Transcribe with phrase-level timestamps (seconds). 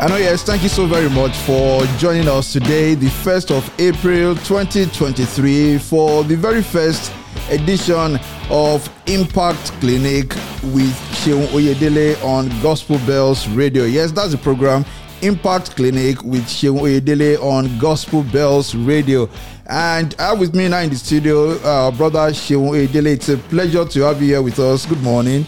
[0.00, 3.80] And oh yes, thank you so very much for joining us today, the 1st of
[3.80, 7.12] April 2023, for the very first
[7.50, 8.16] edition
[8.48, 10.34] of Impact Clinic
[10.72, 13.86] with Sheun Oyedele on Gospel Bells Radio.
[13.86, 14.84] Yes, that's the program
[15.22, 19.28] Impact Clinic with Sheun Oyedele on Gospel Bells Radio.
[19.66, 23.14] And I have with me now in the studio, uh, brother Sheun Oyedele.
[23.14, 24.86] It's a pleasure to have you here with us.
[24.86, 25.44] Good morning.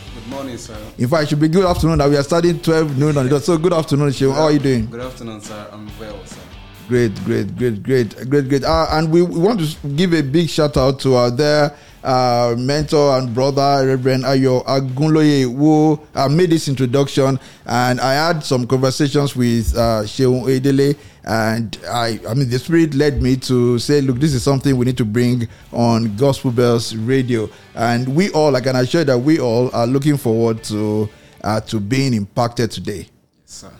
[0.51, 0.77] Morning, sir.
[0.98, 1.99] In fact, it should be good afternoon.
[1.99, 3.43] that we are starting 12 noon on the dot.
[3.45, 4.35] So good afternoon, Seun.
[4.35, 4.86] How are you doing?
[4.90, 5.68] Good afternoon, sir.
[5.71, 6.40] I'm well, sir.
[6.89, 8.64] Great, great, great, great, great, great.
[8.64, 12.54] Uh, and we, we want to give a big shout out to our there uh,
[12.59, 17.39] mentor and brother, Reverend Ayo Agunloye, who uh, made this introduction.
[17.67, 22.95] And I had some conversations with uh, Seun Oyedele, and I, I mean, the Spirit
[22.95, 26.95] led me to say, look, this is something we need to bring on Gospel Bells
[26.96, 27.49] Radio.
[27.75, 31.09] And we all, I can assure you that we all are looking forward to
[31.43, 33.09] uh, to being impacted today.
[33.43, 33.73] Yes, sir.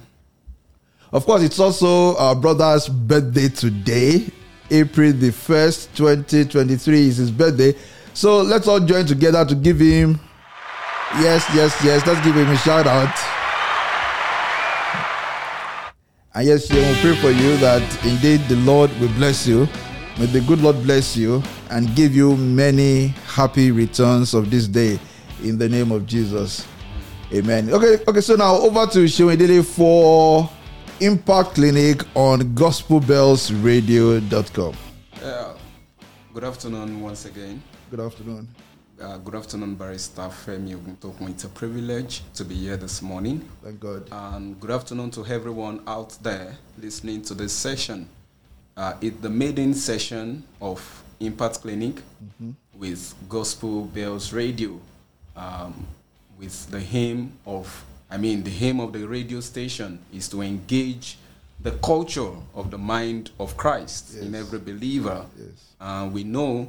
[1.13, 4.27] Of course, it's also our brother's birthday today.
[4.71, 7.75] April the 1st, 2023 is his birthday.
[8.15, 10.19] So let's all join together to give him.
[11.19, 12.07] Yes, yes, yes.
[12.07, 13.15] Let's give him a shout out.
[16.35, 19.67] And yes, we will pray for you that indeed the Lord will bless you.
[20.19, 24.99] May the good Lord bless you and give you many happy returns of this day
[25.43, 26.67] in the name of Jesus.
[27.33, 27.71] Amen.
[27.71, 28.21] Okay, okay.
[28.21, 30.49] So now over to Seun Oyedele for
[31.01, 34.75] Impact Clinic on GospelBellsRadio.com.
[35.23, 35.55] Uh,
[36.35, 37.63] good afternoon once again.
[37.91, 38.47] Good afternoon.
[39.03, 41.29] Uh, good afternoon, Barrister Femi Oguntokun.
[41.31, 43.41] It's a privilege to be here this morning.
[43.65, 44.07] Thank God.
[44.13, 48.09] And good afternoon to everyone out there listening to this session.
[48.77, 52.01] Uh, it's the maiden session of Impact Clinic
[52.79, 54.79] with Gospel Bells Radio,
[55.35, 55.85] um,
[56.39, 61.19] with the aim of, I mean, the aim of the radio station is to engage
[61.59, 65.27] the culture of the mind of Christ in every believer.
[65.37, 65.75] Yes.
[65.81, 66.69] And we know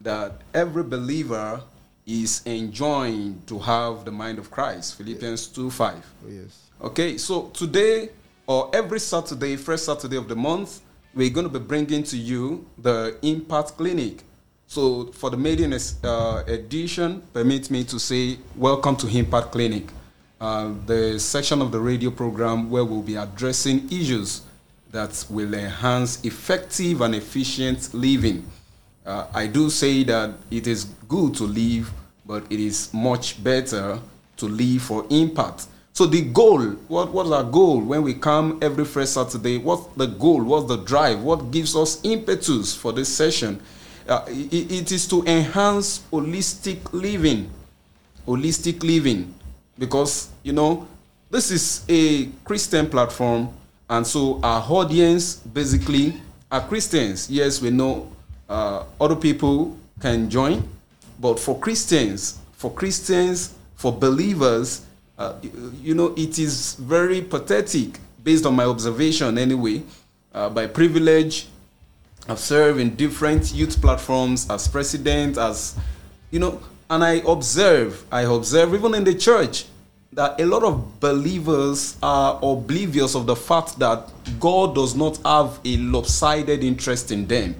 [0.00, 1.62] that every believer
[2.06, 4.96] is enjoined to have the mind of Christ.
[4.96, 5.94] Philippians 2 5.
[5.96, 6.70] Oh, yes.
[6.80, 8.10] Okay, so today
[8.46, 10.80] or every Saturday, first Saturday of the month,
[11.14, 14.22] we're going to be bringing to you the Impact Clinic.
[14.68, 15.72] So for the maiden
[16.04, 19.84] uh, edition, permit me to say welcome to Impact Clinic,
[20.40, 24.42] uh, the section of the radio program where we'll be addressing issues
[24.90, 28.48] that will enhance effective and efficient living.
[29.06, 31.90] Uh, I do say that it is good to live,
[32.26, 34.00] but it is much better
[34.38, 35.66] to live for impact.
[35.92, 39.58] So the goal, what what's our goal when we come every first Saturday?
[39.58, 40.42] What's the goal?
[40.42, 41.20] What's the drive?
[41.22, 43.60] What gives us impetus for this session?
[44.08, 47.48] Uh, it- it is to enhance holistic living,
[48.26, 49.32] holistic living,
[49.78, 50.86] because you know
[51.30, 53.48] this is a Christian platform,
[53.88, 57.30] and so our audience basically are Christians.
[57.30, 58.08] Yes, we know
[58.48, 60.68] uh, other people can join,
[61.20, 64.84] but for Christians, for Christians, for believers,
[65.18, 65.34] uh,
[65.82, 69.82] you, know, it is very pathetic, based on my observation anyway,
[70.34, 71.46] uh, by privilege.
[72.28, 75.76] I've served in different youth platforms as president, as
[76.30, 79.66] you know, and I observe, I observe even in the church
[80.12, 85.60] that a lot of believers are oblivious of the fact that God does not have
[85.64, 87.54] a lopsided interest in them.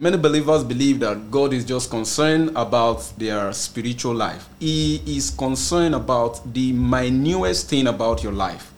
[0.00, 4.48] Many believers believe that God is just concerned about their spiritual life.
[4.58, 8.72] He is concerned about the minutest thing about your life.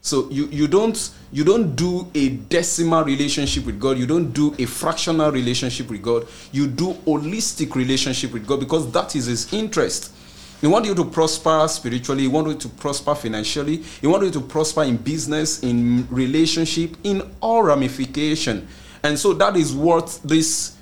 [0.00, 3.96] So you, you don't you don't do a decimal relationship with God.
[3.96, 6.26] You don't do a fractional relationship with God.
[6.50, 10.12] You do holistic relationship with God because that is His interest.
[10.60, 12.22] He wants you to prosper spiritually.
[12.22, 13.76] He wants you to prosper financially.
[14.00, 18.66] He wants you to prosper in business, in relationship, in all ramification.
[19.06, 20.74] And so that is what this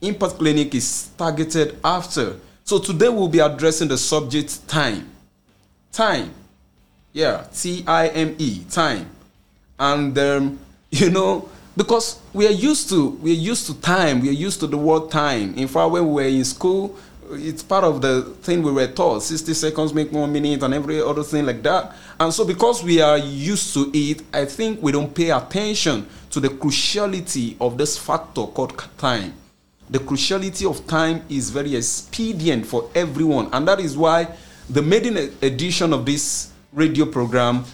[0.00, 2.36] Impact Clinic is targeted after.
[2.64, 5.10] So today we'll be addressing the subject time.
[5.92, 6.32] Time.
[7.12, 9.10] Yeah, T I M E, time.
[9.78, 10.58] And um,
[10.90, 14.60] you know, because we are used to we are used to time, we are used
[14.60, 15.52] to the word time.
[15.54, 16.96] In fact, when we were in school,
[17.32, 21.00] it's part of the thing we were taught 60 seconds make one minute and every
[21.00, 24.92] other thing like that and so because we are used to it i think we
[24.92, 29.34] don't pay attention to the cruciality of this factor called time.
[29.90, 33.48] The cruciality of time is very expedient for everyone.
[33.52, 34.28] And that is why
[34.68, 37.64] the maiden edition of this radio program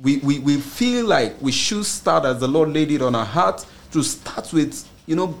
[0.00, 3.24] we, we, we feel like we should start as the lord laid it on our
[3.24, 5.38] heart to start with you know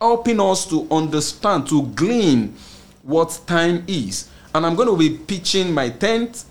[0.00, 2.54] helping us to understand to glean
[3.02, 4.28] what time is.
[4.54, 6.44] And i'm going to be pitching my tent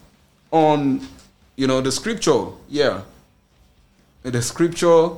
[0.51, 1.07] on
[1.55, 3.01] you know the scripture yeah.
[4.23, 5.09] The scripture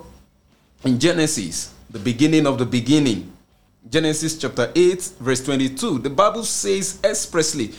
[0.84, 3.32] in Genesis, the beginning of the beginning,
[3.88, 7.72] Genesis chapter 8, verse 22, the Bible says expressly,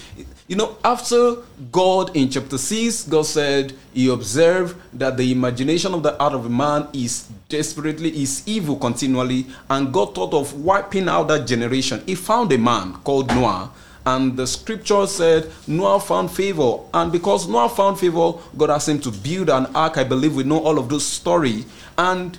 [0.47, 1.39] you know, after
[1.73, 6.47] God in chapter 6, God said he observed that the imagination of the heart of
[6.47, 12.01] a man is desperately, is evil continually, and God thought of wiping out that generation.
[12.07, 13.73] He found a man called Noah,
[14.07, 19.01] and the scripture said Noah found favor, and because Noah found favor, God asked him
[19.01, 19.99] to build an ark.
[19.99, 21.65] I believe we know all of those story,
[21.99, 22.39] and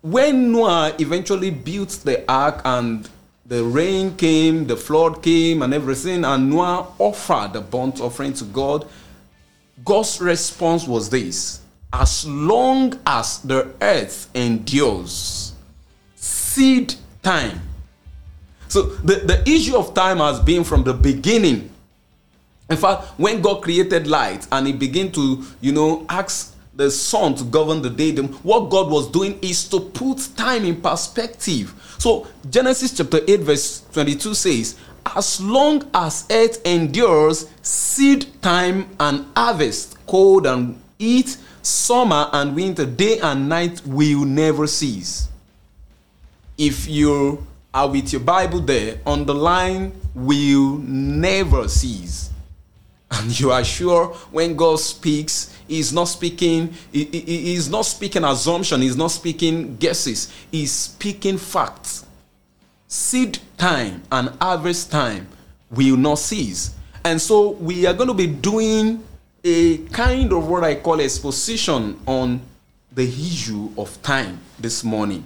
[0.00, 3.08] when Noah eventually built the ark and
[3.44, 8.44] the rain came, the flood came, and everything, and Noah offered the burnt offering to
[8.44, 8.88] God,
[9.84, 11.60] God's response was this
[11.92, 15.52] As long as the earth endures,
[16.14, 17.60] seed time.
[18.76, 21.70] So the, the issue of time has been from the beginning.
[22.68, 27.34] In fact, when God created light and he began to, you know, ask the sun
[27.36, 28.14] to govern the day.
[28.42, 31.72] What God was doing is to put time in perspective.
[31.96, 34.76] So Genesis chapter 8, verse 22 says,
[35.06, 42.84] As long as earth endures, seed time and harvest, cold and heat, summer and winter,
[42.84, 45.28] day and night will never cease.
[46.58, 47.46] If you
[47.76, 52.30] are with your Bible there, underline will never cease.
[53.10, 58.24] And you are sure when God speaks, He's not speaking, he, he, He's not speaking
[58.24, 62.06] assumption, He's not speaking guesses, He's speaking facts.
[62.88, 65.28] Seed time and harvest time
[65.70, 66.74] will not cease.
[67.04, 69.04] And so we are going to be doing
[69.44, 72.40] a kind of what I call exposition on
[72.90, 75.24] the issue of time this morning.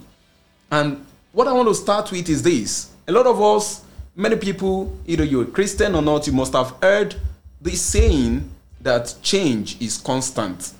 [0.73, 2.91] And what I want to start with is this.
[3.06, 3.85] A lot of us,
[4.17, 7.15] many people, either you're a Christian or not, you must have heard
[7.61, 8.49] this saying
[8.81, 10.73] that change is constant.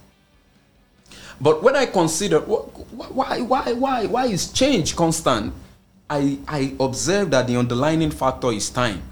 [1.41, 5.55] But when I consider why, why, why, why is change constant,
[6.09, 9.03] I, I observe that the underlying factor is time.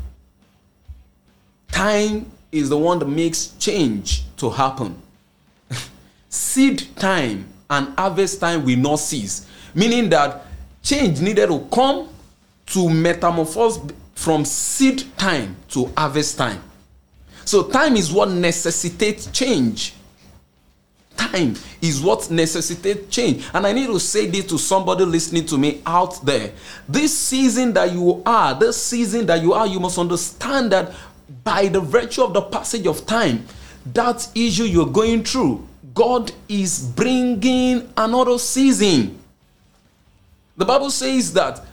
[1.70, 5.00] Time is the one that makes change to happen.
[6.28, 10.44] Seed time and harvest time will not cease, meaning that
[10.88, 12.08] change needed to come
[12.66, 13.78] to metamorphose
[14.14, 16.62] from seed time to harvest time.
[17.44, 19.94] So time is what necessitates change.
[21.16, 23.46] Time is what necessitates change.
[23.52, 26.52] And I need to say this to somebody listening to me out there.
[26.88, 30.94] This season that you are, this season that you are, you must understand that
[31.44, 33.46] by the virtue of the passage of time,
[33.92, 39.17] that issue you're going through, God is bringing another season.
[40.58, 41.64] The Bible says that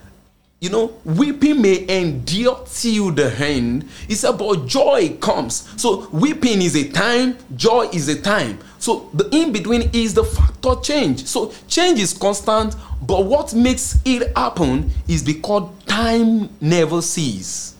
[0.61, 3.87] you know, weeping may endure till the end.
[4.07, 5.69] It's about joy comes.
[5.79, 8.59] So weeping is a time, joy is a time.
[8.79, 11.25] So the in between is the factor change.
[11.25, 17.75] So change is constant, but what makes it happen is because time never ceases.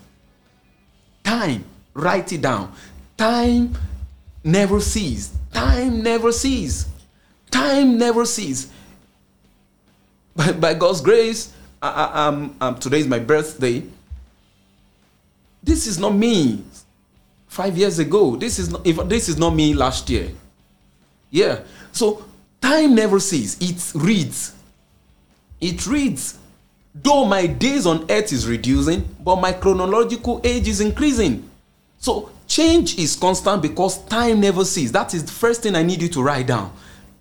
[1.24, 1.64] Time,
[1.94, 2.72] write it down.
[3.18, 3.76] Time
[4.44, 5.36] never ceases.
[5.54, 6.88] Time never ceases.
[7.50, 8.72] Time never ceases.
[10.36, 13.84] By, by God's grace, I, um, um, today is my birthday.
[15.64, 16.64] This is not me
[17.48, 18.36] five years ago.
[18.36, 20.32] This is not, if this is not me last year.
[21.32, 21.62] Yeah.
[21.92, 22.26] So
[22.62, 23.58] time never ceases.
[23.62, 24.54] It reads.
[25.62, 26.38] It reads.
[26.94, 31.50] Though my days on earth is reducing, but my chronological age is increasing.
[31.98, 34.92] So change is constant because time never ceases.
[34.92, 36.74] That is the first thing I need you to write down.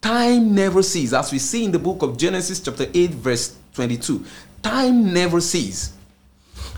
[0.05, 1.15] Time never ceases.
[1.15, 4.23] As we see in the book of Genesis, chapter 8, verse 22
[4.61, 5.95] time never ceases.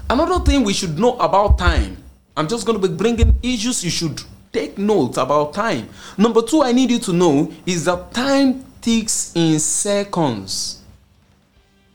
[0.09, 1.97] Another thing we should know about time,
[2.37, 5.89] I'm just going to be bringing issues you should take note about time.
[6.17, 10.85] Number two, I need you to know is that time ticks in seconds.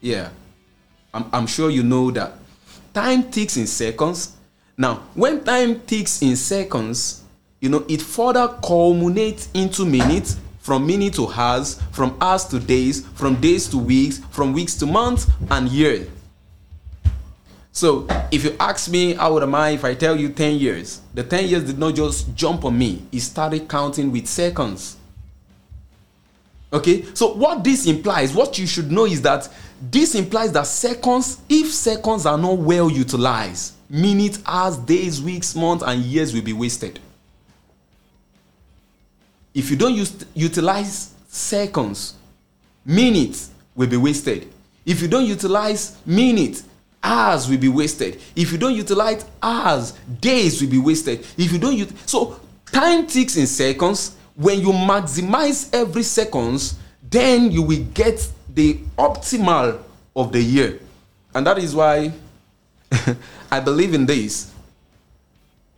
[0.01, 0.31] Yeah,
[1.13, 2.33] I'm, I'm sure you know that.
[2.93, 4.35] Time ticks in seconds.
[4.77, 7.23] Now, when time ticks in seconds,
[7.61, 13.05] you know, it further culminates into minutes, from minute to hours, from hours to days,
[13.15, 16.07] from days to weeks, from weeks to months and years.
[17.73, 21.01] So if you ask me how old am I if I tell you 10 years,
[21.13, 24.97] the 10 years did not just jump on me, it started counting with seconds.
[26.73, 29.49] Okay, so what this implies, what you should know is that
[29.81, 35.83] this implies that seconds, if seconds are not well utilized, minutes, hours, days, weeks, months,
[35.85, 36.99] and years will be wasted
[39.53, 42.15] if you don't use, utilize seconds,
[42.85, 44.51] minutes will be wasted.
[44.85, 46.63] If you don't utilize minutes,
[47.03, 48.21] hours will be wasted.
[48.35, 51.25] If you don't utilize hours, days will be wasted.
[51.37, 52.39] If you don't use so
[52.71, 54.15] time ticks in seconds.
[54.35, 56.79] When you maximize every seconds,
[57.09, 59.81] then you will get the optimal
[60.15, 60.79] of the year.
[61.35, 62.13] And that is why
[63.51, 64.51] I believe in this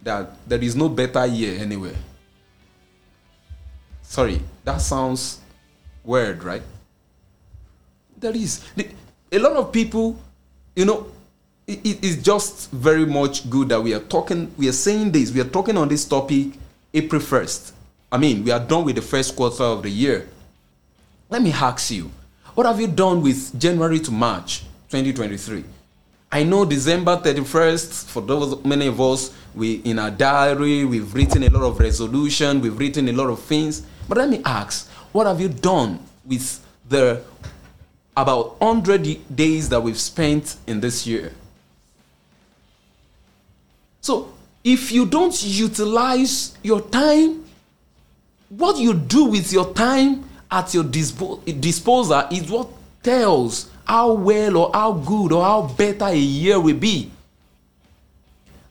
[0.03, 1.95] that there is no better year anywhere.
[4.13, 5.39] Sorry, that sounds
[6.03, 6.61] weird, right?
[8.15, 8.63] There is.
[9.31, 10.21] A lot of people,
[10.75, 11.07] you know,
[11.65, 15.41] it is just very much good that we are talking, we are saying this, we
[15.41, 16.49] are talking on this topic
[16.93, 17.71] April 1st.
[18.11, 20.29] I mean, we are done with the first quarter of the year.
[21.27, 22.11] Let me ask you,
[22.53, 24.59] what have you done with January to March
[24.91, 25.63] 2023?
[26.31, 31.41] I know December 31st, for those many of us, we in our diary, we've written
[31.41, 33.87] a lot of resolution, we've written a lot of things.
[34.07, 37.21] But let me ask, what have you done with the
[38.15, 41.31] about 100 days that we've spent in this year?
[44.01, 44.33] So,
[44.63, 47.45] if you don't utilize your time,
[48.49, 52.69] what you do with your time at your dispo- disposal is what
[53.01, 57.11] tells how well or how good or how better a year will be.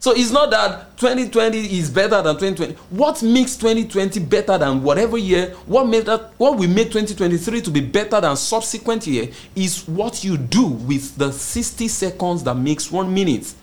[0.03, 2.73] So it's not that 2020 is better than 2020.
[2.91, 5.51] What makes 2020 better than whatever year?
[5.65, 6.33] What made that?
[6.39, 11.17] What will make 2023 to be better than subsequent year is what you do with
[11.17, 13.55] the 60 seconds that makes one minute.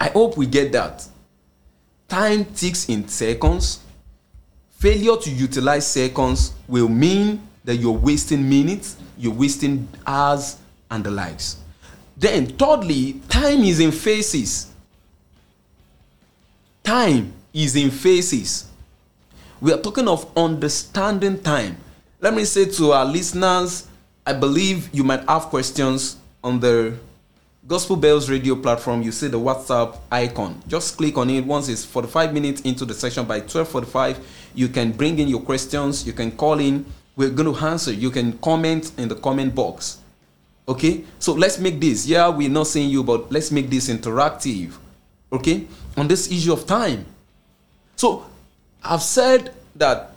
[0.00, 1.06] I hope we get that.
[2.08, 3.78] Time ticks in seconds.
[4.78, 10.56] Failure to utilize seconds will mean that you're wasting minutes, you're wasting hours,
[10.90, 11.58] and the likes.
[12.16, 14.72] Then, thirdly, time is in phases.
[16.88, 18.64] Time is in phases.
[19.60, 21.76] We are talking of understanding time.
[22.18, 23.86] Let me say to our listeners,
[24.24, 26.96] I believe you might have questions on the
[27.66, 30.62] Gospel Bells radio platform, you see the WhatsApp icon.
[30.66, 31.44] Just click on it.
[31.44, 34.16] Once it's 45 minutes into the session by 12:45,
[34.54, 36.06] you can bring in your questions.
[36.06, 36.86] You can call in.
[37.16, 37.92] We're going to answer.
[37.92, 39.98] You can comment in the comment box.
[40.66, 42.06] Okay, so let's make this.
[42.06, 44.72] Yeah, we're not seeing you, but let's make this interactive.
[45.30, 45.66] Okay,
[45.98, 47.04] on this issue of time.
[47.96, 48.26] So
[48.82, 50.12] I've said that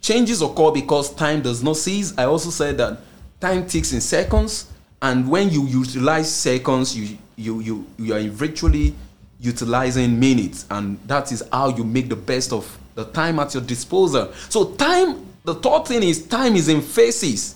[0.00, 2.16] changes occur because time does not cease.
[2.18, 3.00] I also said that
[3.40, 8.94] time ticks in seconds and when you utilize seconds you you you, you are virtually
[9.40, 13.62] utilizing minutes and that is how you make the best of the time at your
[13.62, 17.54] disposal so time the third thing is time is in phases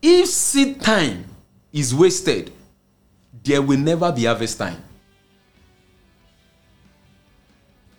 [0.00, 1.24] if seed time
[1.72, 2.52] is wasted
[3.42, 4.80] there will never be harvest time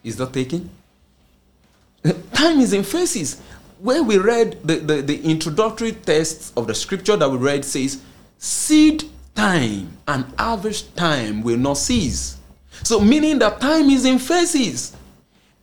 [0.04, 0.70] is that taking.
[2.34, 3.40] time is in phases
[3.80, 8.02] where we read the, the, the introductory text of the scripture that we read says
[8.38, 9.04] seed
[9.36, 12.38] time and harvest time will not cease.
[12.84, 14.96] So, meaning that time is in phases.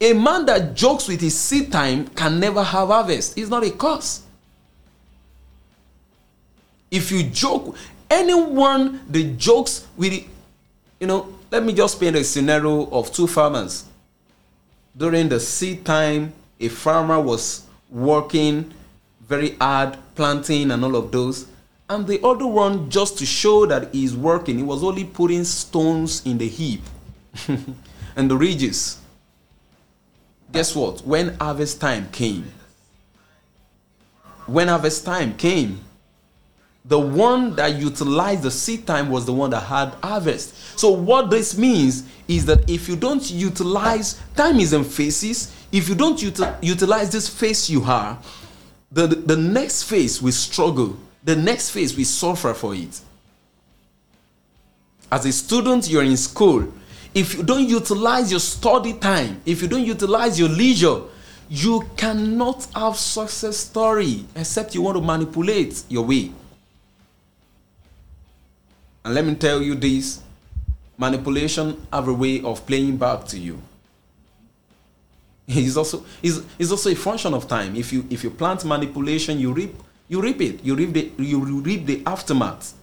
[0.01, 3.37] A man that jokes with his seed time can never have harvest.
[3.37, 4.23] It's not a curse.
[6.91, 7.77] If you joke,
[8.09, 10.13] anyone that jokes with,
[11.01, 13.85] you know, let me just paint a scenario of two farmers.
[14.99, 18.75] During the seed time, a farmer was working
[19.23, 21.47] very hard, planting and all of those
[21.91, 26.25] and the other one, just to show that he's working, he was only putting stones
[26.27, 26.83] in the heap
[28.17, 28.99] and the ridges.
[30.53, 31.01] Guess what?
[31.01, 32.53] When harvest time came,
[34.47, 35.81] when harvest time came,
[36.89, 40.55] the one that utilized the seed time was the one that had harvest.
[40.79, 45.89] So, what this means is that if you don't utilize time is in phases, if
[45.89, 48.27] you don't util- utilize this phase you have,
[48.91, 50.97] the, the next phase we struggle
[51.29, 53.01] the next phase we suffer for it.
[55.13, 56.73] As a student, you're in school.
[57.15, 61.03] If you don't utilize your study time, if you don't utilize your leisure,
[61.51, 66.33] you cannot have success story except you want to manipulate your way.
[69.09, 70.21] And let me tell you this
[70.99, 73.59] manipulation have a way of playing back to you.
[75.47, 77.75] It's also, it's, it's also a function of time.
[77.75, 79.75] If you if you plant manipulation, you reap
[80.09, 80.63] you reap it.
[80.63, 82.75] You reap the you reap the aftermath.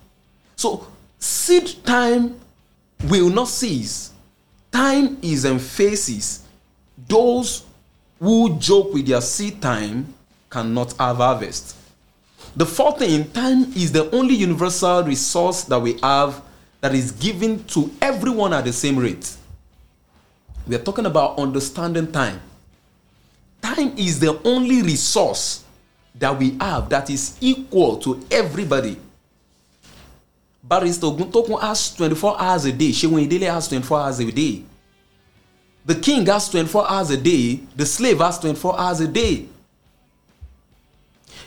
[0.55, 0.87] So
[1.19, 2.39] seed time
[3.03, 4.11] will not cease.
[4.71, 6.41] Time is in phases.
[7.07, 7.65] Those
[8.19, 10.11] who joke with their seed time
[10.49, 11.75] cannot have harvest.
[12.57, 16.41] The fourth thing, time is the only universal resource that we have
[16.79, 19.35] that is given to everyone at the same rate.
[20.65, 22.39] We are talking about understanding time.
[23.61, 25.63] Time is the only resource
[26.15, 28.97] that we have that is equal to everybody.
[30.63, 32.89] Barrister Oguntokun has 24 hours a day.
[32.91, 34.63] Seun Oyedele has 24 hours a day.
[35.85, 37.59] The king has 24 hours a day.
[37.75, 39.45] The slave has 24 hours a day.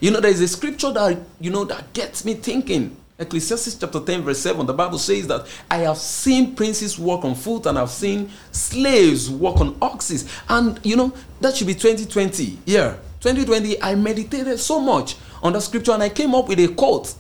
[0.00, 2.96] You know, there is a scripture that you know that gets me thinking.
[3.20, 7.34] Ecclesiastes chapter 10, verse 7, the Bible says that I have seen princes walk on
[7.34, 10.30] foot and I've seen slaves walk on oxes.
[10.48, 12.58] And you know, that should be 2020.
[12.64, 12.96] Yeah.
[13.20, 17.14] 2020, I meditated so much on the scripture and I came up with a quote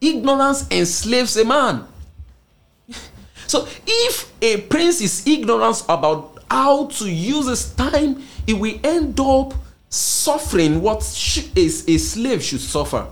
[0.00, 1.86] Ignorance enslaves a man.
[3.46, 9.20] so if a prince is ignorant about how to use his time, he will end
[9.20, 9.54] up
[9.92, 11.00] suffering what
[11.54, 13.06] is a slave should suffer.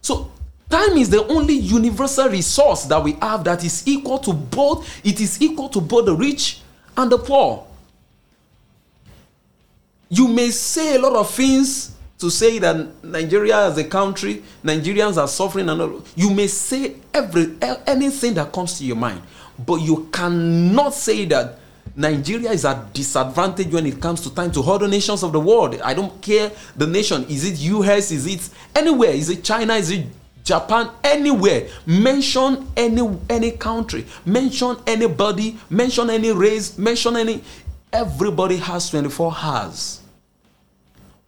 [0.00, 0.30] So
[0.68, 5.20] time is the only universal resource that we have that is equal to both it
[5.20, 6.60] is equal to both the rich
[6.96, 7.64] and the poor
[10.08, 15.16] you may say a lot of things to say that Nigeria as a country, Nigerians
[15.16, 16.02] are suffering and all.
[16.16, 17.54] You may say every
[17.86, 19.22] anything that comes to your mind,
[19.64, 21.58] but you cannot say that
[21.98, 25.80] Nigeria is at disadvantage when it comes to time to other nations of the world.
[25.82, 27.24] I don't care the nation.
[27.28, 28.12] Is it US?
[28.12, 29.10] Is it anywhere?
[29.10, 29.74] Is it China?
[29.74, 30.06] Is it
[30.44, 30.90] Japan?
[31.02, 31.68] Anywhere.
[31.86, 34.06] Mention any any country.
[34.24, 35.58] Mention anybody.
[35.68, 36.78] Mention any race.
[36.78, 37.42] Mention any.
[37.92, 40.00] Everybody has 24 hours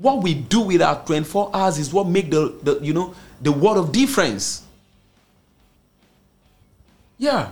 [0.00, 3.52] what we do with our 24 hours is what make the, the you know the
[3.52, 4.62] world of difference
[7.18, 7.50] yeah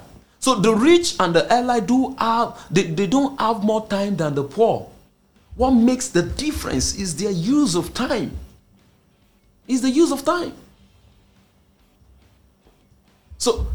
[0.49, 4.35] so the rich and the ally do have they, they don't have more time than
[4.35, 4.89] the poor.
[5.57, 8.31] What makes the difference is their use of time.
[9.67, 10.55] Is the use of time.
[13.37, 13.67] So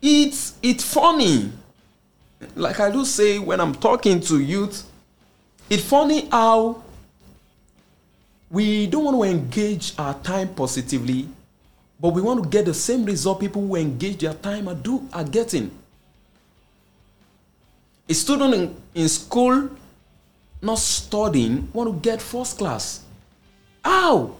[0.00, 1.52] it's it's funny.
[2.54, 4.82] Like i do say when i'm talking to youth
[5.68, 6.82] it's funny how
[8.50, 11.28] we don't want to engage our time positively,
[11.98, 15.24] but we want to get the same result people who engage their time do, are
[15.24, 15.70] getting.
[18.08, 19.70] A student in, in school
[20.62, 23.02] not studying want to get first class.
[23.84, 24.34] How?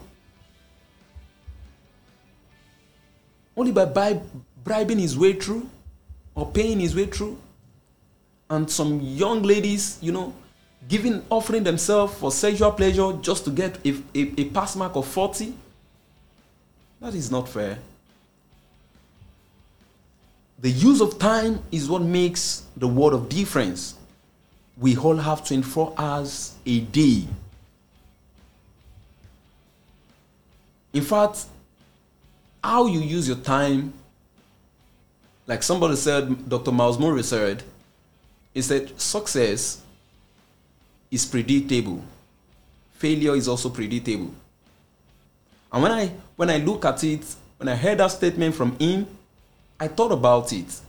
[3.55, 4.21] Only by
[4.63, 5.67] bribing his way through
[6.35, 7.37] or paying his way through.
[8.49, 10.33] And some young ladies, you know,
[10.87, 15.05] giving offering themselves for sexual pleasure just to get a, a, a pass mark of
[15.07, 15.53] 40
[17.01, 17.77] that is not fair
[20.59, 23.95] the use of time is what makes the world of difference
[24.77, 27.25] we all have 24 hours a day
[30.93, 31.45] in fact
[32.63, 33.93] how you use your time
[35.45, 37.63] like somebody said dr Myles Munroe said,
[38.53, 39.81] is that success
[41.11, 42.03] is predictable.
[42.93, 44.33] Failure is also predictable.
[45.71, 47.25] And when I when I look at it,
[47.57, 49.07] when I heard that statement from him,
[49.79, 50.79] I thought about it.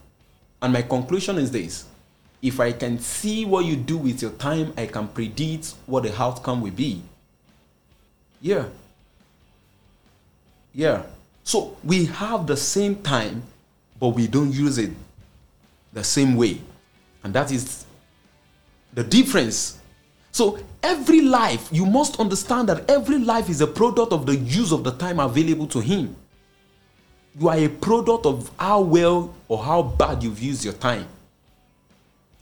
[0.63, 1.87] And my conclusion is this.
[2.41, 6.15] If I can see what you do with your time, I can predict what the
[6.23, 7.03] outcome will be.
[8.41, 8.67] Yeah.
[10.73, 11.03] Yeah.
[11.43, 13.43] So we have the same time,
[13.99, 14.91] but we don't use it
[15.93, 16.61] the same way.
[17.25, 17.85] And that is
[18.93, 19.78] the difference
[20.33, 24.73] so every life, you must understand that every life is a product of the use
[24.73, 26.15] of the time available to him.
[27.39, 31.07] You are a product of how well or how bad you've used your time.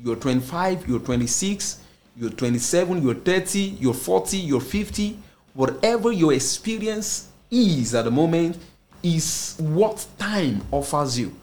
[0.03, 1.81] You're 25, you're 26,
[2.16, 5.18] you're 27, you're 30, you're 40, you're 50.
[5.55, 8.59] Whatever your experience is at the moment
[9.03, 11.35] is what time offers you.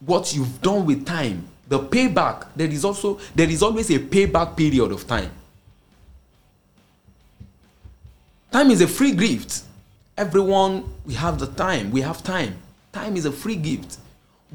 [0.00, 1.46] What you've done with time.
[1.74, 5.32] The payback, there is also there is always a payback period of time.
[8.52, 9.64] Time is a free gift.
[10.16, 11.90] Everyone, we have the time.
[11.90, 12.54] We have time.
[12.92, 13.98] Time is a free gift.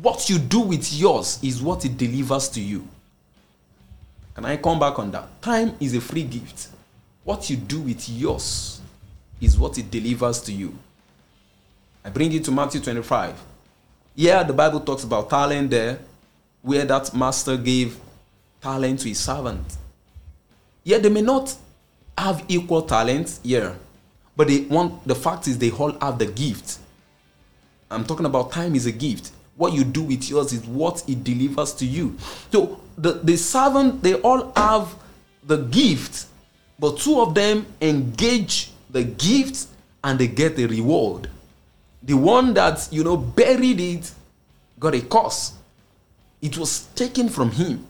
[0.01, 2.87] What you do with yours is what it delivers to you.
[4.33, 5.41] Can I come back on that?
[5.41, 6.69] Time is a free gift.
[7.25, 8.79] What you do with yours
[9.41, 10.73] is what it delivers to you.
[12.05, 13.35] I bring you to Matthew 25.
[14.15, 15.99] Yeah, the Bible talks about talent there,
[16.61, 17.99] where that master gave
[18.61, 19.77] talent to his servant.
[20.83, 21.55] Yeah, they may not
[22.17, 23.73] have equal talent, yeah,
[24.35, 26.79] but they want the fact is they all have the gift.
[27.91, 29.31] I'm talking about time is a gift.
[29.55, 32.15] What you do with yours is what it delivers to you.
[32.51, 34.95] So the, the servant, they all have
[35.43, 36.27] the gift,
[36.77, 39.67] but two of them engage the gift
[40.03, 41.29] and they get a reward.
[42.03, 44.11] The one that you know buried it
[44.79, 45.55] got a cost.
[46.41, 47.85] It was taken from him.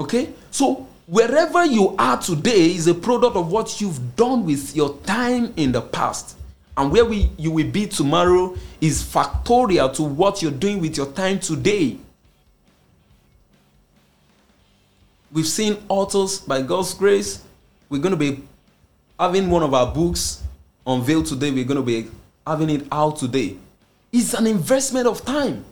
[0.00, 0.32] Okay?
[0.50, 5.52] So wherever you are today is a product of what you've done with your time
[5.56, 6.36] in the past
[6.76, 11.10] and where we, you will be tomorrow is factorial to what you're doing with your
[11.12, 11.98] time today
[15.32, 17.42] we've seen authors by god's grace
[17.88, 18.42] we're going to be
[19.18, 20.42] having one of our books
[20.86, 21.50] unveiled today.
[21.50, 22.08] We're going to be
[22.46, 23.56] having it out today.
[24.12, 25.64] It's an investment of time.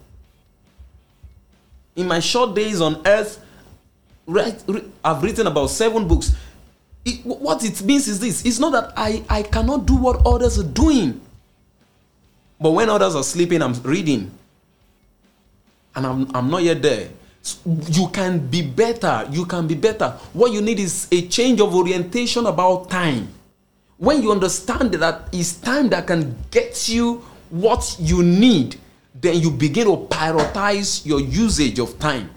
[1.95, 3.43] In my short days on earth,
[4.27, 4.63] right,
[5.03, 6.35] I've written about seven books.
[7.05, 10.59] It, what it means is this it's not that I, I cannot do what others
[10.59, 11.21] are doing.
[12.61, 14.31] But when others are sleeping, I'm reading.
[15.95, 17.09] And I'm, I'm not yet there.
[17.43, 19.27] So you can be better.
[19.31, 20.11] You can be better.
[20.33, 23.29] What you need is a change of orientation about time.
[23.99, 28.77] When you understand that it's time that can get you what you need,
[29.15, 32.31] then you begin to prioritize your usage of time.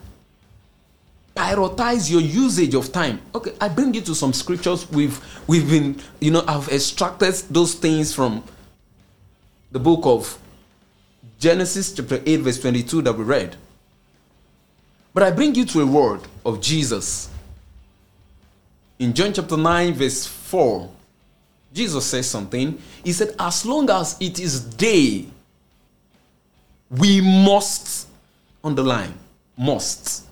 [1.36, 3.22] Prioritize your usage of time.
[3.34, 4.90] Okay, I bring you to some scriptures.
[4.92, 8.44] We've we've been, you know, I've extracted those things from
[9.72, 10.38] the book of
[11.40, 13.56] Genesis chapter 8, verse 22 that we read.
[15.14, 17.30] But I bring you to a word of Jesus.
[19.00, 20.90] In John chapter 9, verse 4,
[21.74, 22.78] Jesus says something.
[23.04, 25.26] He said, As long as it is day,
[26.90, 28.08] we must,
[28.64, 29.14] underline,
[29.58, 30.26] must.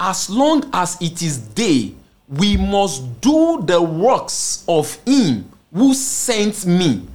[0.00, 1.94] As long as it is day,
[2.28, 7.06] we must do the works of Him who sent me.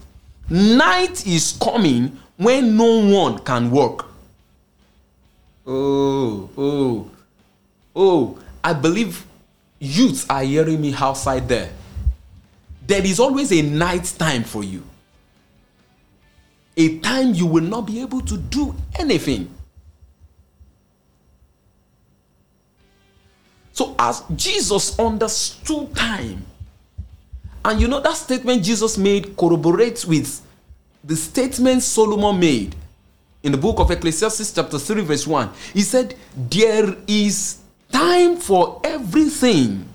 [0.50, 4.06] Night is coming when no one can work.
[5.66, 7.12] Oh, oh,
[7.96, 9.26] oh, I believe
[9.80, 11.70] youths are hearing me outside there.
[12.88, 14.82] There is always a night time for you.
[16.78, 19.54] A time you will not be able to do anything.
[23.74, 26.46] So, as Jesus understood time,
[27.66, 30.42] and you know that statement Jesus made corroborates with
[31.04, 32.74] the statement Solomon made
[33.44, 35.50] in the book of Ecclesiastes, chapter 3, verse 1.
[35.74, 37.60] He said, There is
[37.92, 39.90] time for everything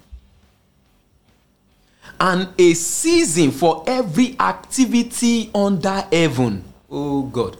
[2.23, 6.63] and a season for every activity under heaven.
[6.89, 7.57] Oh God.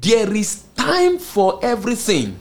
[0.00, 2.38] There is time for everything.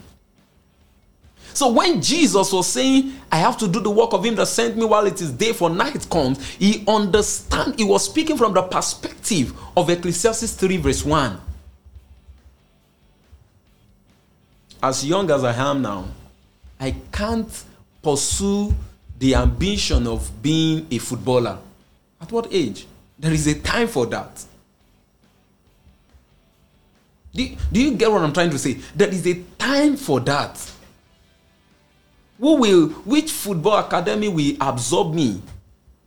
[1.54, 4.78] So when Jesus was saying, I have to do the work of him that sent
[4.78, 8.64] me while it is day for night comes, he understand he was speaking from the
[8.64, 11.40] perspective of Ecclesiastes 3 verse 1.
[14.82, 16.06] As young as I am now,
[16.80, 17.64] I can't
[18.02, 18.74] pursue
[19.24, 21.58] the ambition of being a footballer.
[22.20, 22.86] At what age?
[23.18, 24.44] There is a time for that.
[27.34, 28.74] Do, do you get what I'm trying to say?
[28.94, 30.60] There is a time for that.
[32.38, 35.42] Who will, which football academy will absorb me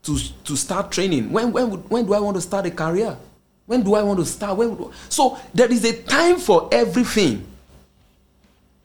[0.03, 1.33] to, to start training?
[1.33, 3.17] When, when, when do I want to start a career?
[3.65, 4.59] When do I want to start?
[4.59, 7.47] When, so there is a time for everything.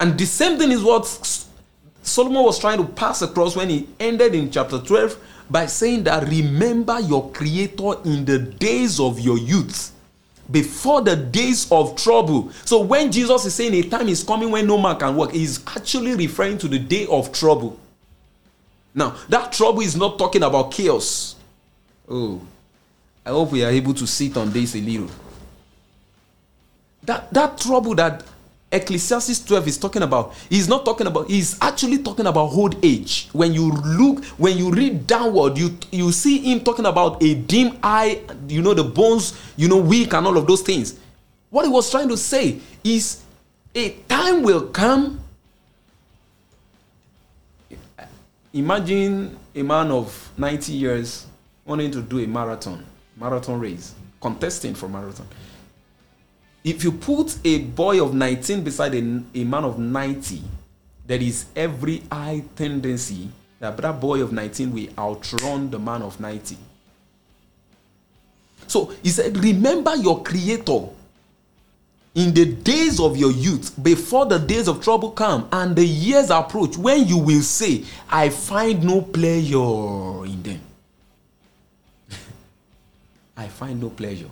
[0.00, 1.04] And the same thing is what
[2.02, 5.16] Solomon was trying to pass across when he ended in chapter 12
[5.48, 9.92] by saying that remember your creator in the days of your youth
[10.50, 12.50] before the days of trouble.
[12.64, 15.66] So when Jesus is saying a time is coming when no man can work, he's
[15.68, 17.78] actually referring to the day of trouble.
[18.94, 21.36] Now, that trouble is not talking about chaos.
[22.08, 22.40] Oh,
[23.24, 25.08] I hope we are able to sit on this a little.
[27.04, 28.22] That, that trouble that
[28.72, 33.28] Ecclesiastes 12 is talking about, he's not talking about, he's actually talking about old age.
[33.32, 37.78] When you look, when you read downward, you you see him talking about a dim
[37.82, 40.98] eye, you know, the bones, you know, weak and all of those things.
[41.50, 43.22] What he was trying to say is
[43.74, 45.20] a time will come.
[48.54, 51.26] Imagine a man of 90 years
[51.66, 52.84] wanting to do a marathon,
[53.18, 55.26] marathon race, contesting for marathon
[56.64, 60.42] if you put a boy of 19 beside a, a man of 90,
[61.06, 66.18] there is every high tendency that that boy of 19 will outrun the man of
[66.20, 66.56] 90.
[68.66, 70.88] So he said, Remember your creator
[72.14, 76.30] in the days of your youth, before the days of trouble come and the years
[76.30, 80.60] approach, when you will say, I find no pleasure in them.
[83.36, 84.28] I find no pleasure.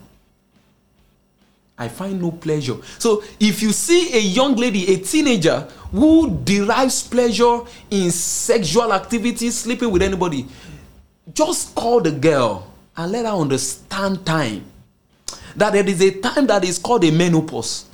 [1.81, 2.75] I find no pleasure.
[2.99, 9.57] So if you see a young lady, a teenager, who derives pleasure in sexual activities,
[9.57, 10.45] sleeping with anybody,
[11.33, 14.63] just call the girl and let her understand time.
[15.55, 17.85] That there is a time that is called a menopause.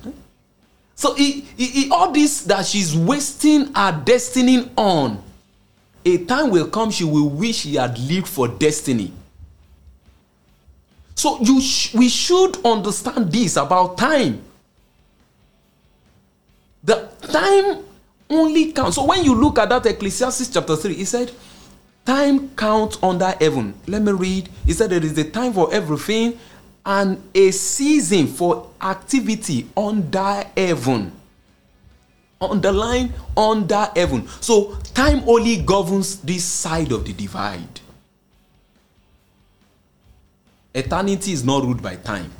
[0.94, 5.22] So he, all this that she's wasting her destiny on,
[6.04, 9.12] a time will come she will wish she had lived for destiny.
[11.18, 14.40] So you sh- we should understand this about time.
[16.84, 17.82] The time
[18.30, 18.94] only counts.
[18.94, 21.32] So when you look at that Ecclesiastes chapter 3, he said,
[22.06, 23.74] time count under heaven.
[23.88, 24.48] Let me read.
[24.64, 26.38] He said there is a time for everything
[26.86, 31.10] and a season for activity under heaven.
[32.40, 34.28] Underline under heaven.
[34.40, 37.80] So time only governs this side of the divide.
[40.78, 42.30] Eternity is not ruled by time.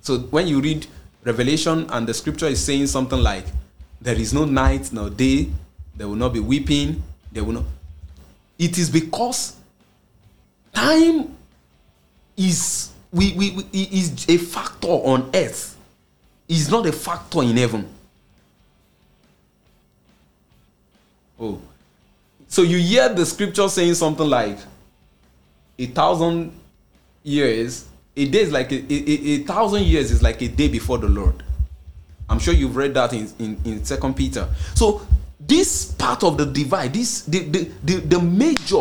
[0.00, 0.86] So when you read
[1.24, 3.44] Revelation and the scripture is saying something like,
[4.00, 5.50] There is no night nor day,
[5.94, 7.64] there will not be weeping, there will not.
[8.58, 9.56] It is because
[10.72, 11.36] time
[12.36, 15.76] is we, we, we is a factor on earth,
[16.48, 17.88] is not a factor in heaven.
[21.38, 21.60] Oh.
[22.48, 24.58] So you hear the scripture saying something like
[25.80, 26.52] a thousand
[27.22, 30.98] years a day is like a, a, a, thousand years is like a day before
[30.98, 31.42] the Lord.
[32.28, 34.48] I'm sure you've read that in, in, in Second Peter.
[34.74, 35.06] So
[35.38, 38.78] this part of the divide, this the, the, the, the major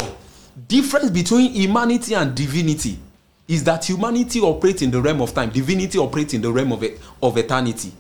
[0.68, 3.00] difference between humanity and divinity
[3.48, 6.84] is that humanity operates in the realm of time, divinity operates in the realm of,
[7.24, 7.92] of eternity.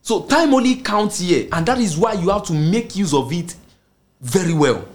[0.00, 3.32] So time only counts here, and that is why you have to make use of
[3.32, 3.54] it
[4.20, 4.86] very well.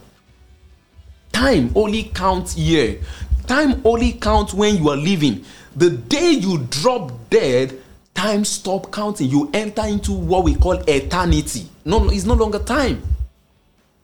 [1.39, 2.99] Time only counts here.
[3.47, 5.45] Time only counts when you are living.
[5.73, 7.81] The day you drop dead,
[8.13, 9.29] time stop counting.
[9.29, 11.69] You enter into what we call eternity.
[11.85, 13.01] No, it's no longer time.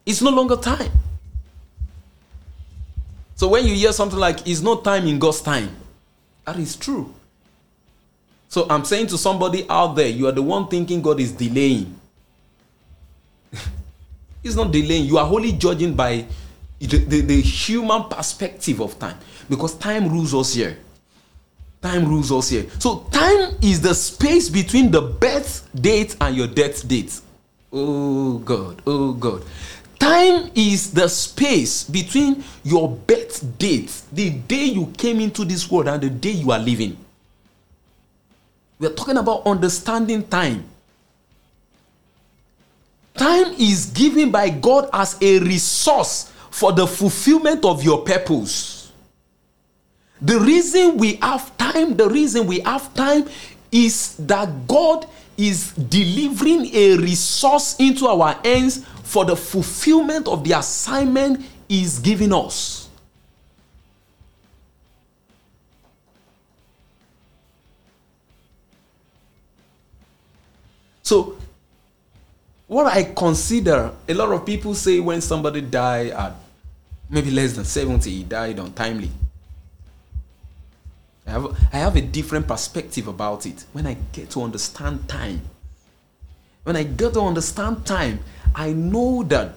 [0.06, 0.90] It's no longer time.
[3.36, 5.76] So when you hear something like it's no time in God's time,
[6.46, 7.14] that is true.
[8.48, 12.00] So I'm saying to somebody out there, you are the one thinking God is delaying.
[14.42, 15.04] He's not delaying.
[15.04, 16.28] You are only judging by
[16.86, 19.18] the, the, human perspective of time
[19.50, 20.78] because time rules us here.
[21.82, 22.66] Time rules us here.
[22.80, 27.20] So time is the space between the birth date and your death date.
[27.72, 29.44] Oh God, oh God.
[30.00, 35.88] Time is the space between your birth date, the day you came into this world,
[35.88, 36.98] and the day you are living.
[38.78, 40.66] We are talking about understanding time.
[43.16, 48.90] Time is given by God as a resource for the fulfillment of your purpose.
[50.22, 53.28] The reason we have time, the reason we have time
[53.74, 60.54] is that God is delivering a resource into our hands for the fulfillment of the
[60.54, 62.88] assignment He's giving us.
[71.04, 71.36] So,
[72.68, 76.45] what I consider, a lot of people say when somebody die at
[77.10, 79.12] maybe less than 70, he died untimely.
[81.28, 85.42] I have, I have a different perspective about it when I get to understand time.
[86.64, 88.20] When I get to understand time,
[88.54, 89.54] I know that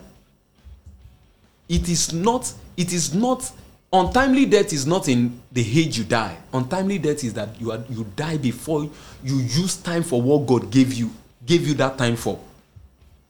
[1.69, 3.51] it is not, it is not,
[3.93, 6.37] untimely death is not in the age you die.
[6.53, 8.91] Untimely death is that you are you die before
[9.23, 11.11] you use time for what God gave you,
[11.45, 12.39] gave you that time for.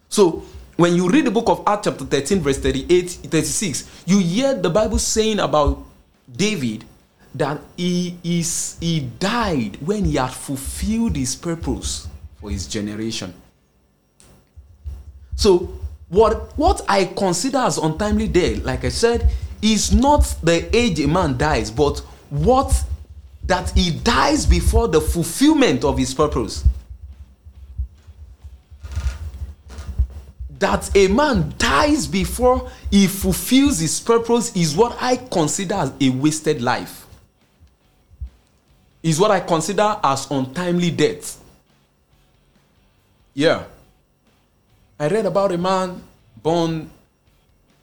[0.09, 0.45] So
[0.79, 4.71] when you read the book of Acts, chapter 13, verse 38, 36, you hear the
[4.71, 5.85] Bible saying about
[6.31, 6.85] David
[7.35, 12.07] that he is he died when he had fulfilled his purpose
[12.41, 13.35] for his generation.
[15.35, 15.69] So
[16.09, 19.29] what what I consider as untimely death, like I said,
[19.61, 21.99] is not the age a man dies, but
[22.31, 22.85] what
[23.47, 26.65] that he dies before the fulfillment of his purpose.
[30.59, 36.09] That a man dies before he fulfills his purpose is what I consider as a
[36.11, 37.07] wasted life.
[39.03, 41.41] Is what I consider as untimely death.
[43.35, 43.65] Yeah.
[44.99, 46.03] I read about a man
[46.43, 46.91] born,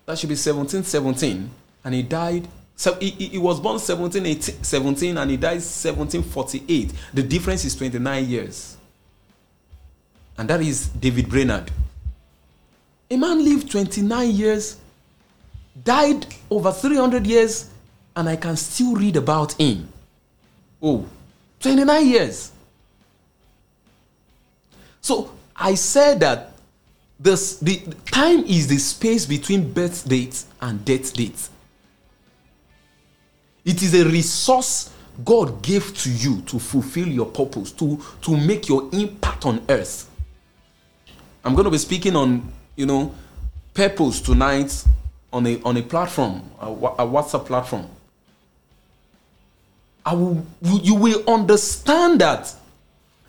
[0.06, 1.50] that should be 1717,
[1.86, 2.48] and he died.
[2.76, 6.92] So he, he was born 1717 and he died 1748.
[7.14, 8.76] The difference is 29 years.
[10.38, 11.72] And that is David Brainerd.
[13.10, 14.78] A man lived 29 years,
[15.84, 17.70] died over 300 years,
[18.15, 19.88] and I can still read about him.
[20.82, 21.06] Oh,
[21.60, 22.52] 29 years.
[25.02, 26.54] So I said that
[27.20, 27.78] this, the
[28.12, 31.50] time is the space between birth dates and death dates.
[33.63, 34.91] It is a resource
[35.24, 40.10] God gave to you to fulfill your purpose, to, to make your impact on earth.
[41.44, 43.14] I'm going to be speaking on you know,
[43.74, 44.86] purpose tonight
[45.32, 47.88] on a on a platform, a, a WhatsApp platform.
[50.06, 52.54] I will, you will understand that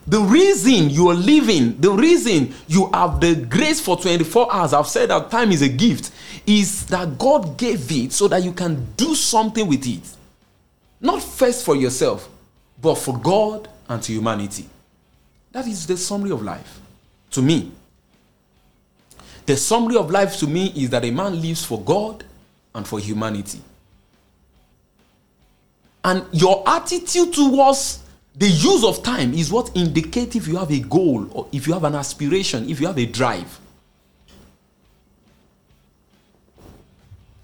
[0.07, 4.87] the reason you are living, the reason you have the grace for 24 hours, I've
[4.87, 6.13] said that time is a gift,
[6.47, 10.03] is that God gave it so that you can do something with it.
[11.01, 12.29] Not first for yourself,
[12.81, 14.69] but for God and to humanity.
[15.53, 16.81] That is the summary of life
[17.33, 17.73] to me.
[19.47, 22.25] The summary of life to me is that a man lives for God
[22.75, 23.61] and for humanity.
[26.05, 28.03] And your attitude towards
[28.35, 31.73] the use of time is what indicates if you have a goal or if you
[31.73, 33.59] have an aspiration, if you have a drive.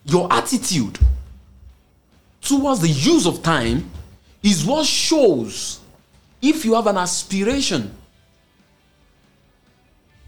[0.05, 0.99] Your attitude
[2.41, 3.89] towards the use of time
[4.43, 5.81] is what shows
[6.41, 7.95] if you have an aspiration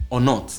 [0.08, 0.58] or not.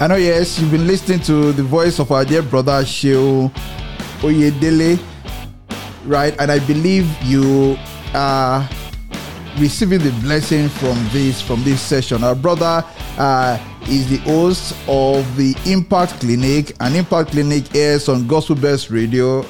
[0.00, 3.50] I know, yes, you've been listening to the voice of our dear brother Seun
[4.20, 4.96] Oyedele,
[6.04, 6.36] right?
[6.38, 7.76] And I believe you
[8.14, 8.68] are
[9.58, 12.22] receiving the blessing from this from this session.
[12.22, 12.84] Our brother
[13.18, 13.58] uh,
[13.88, 19.44] is the host of the Impact Clinic, and Impact Clinic airs on Gospel Bells Radio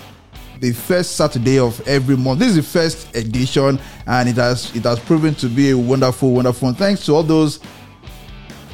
[0.60, 2.38] the first Saturday of every month.
[2.38, 6.32] This is the first edition, and it has it has proven to be a wonderful,
[6.32, 6.72] wonderful.
[6.72, 7.60] Thanks to all those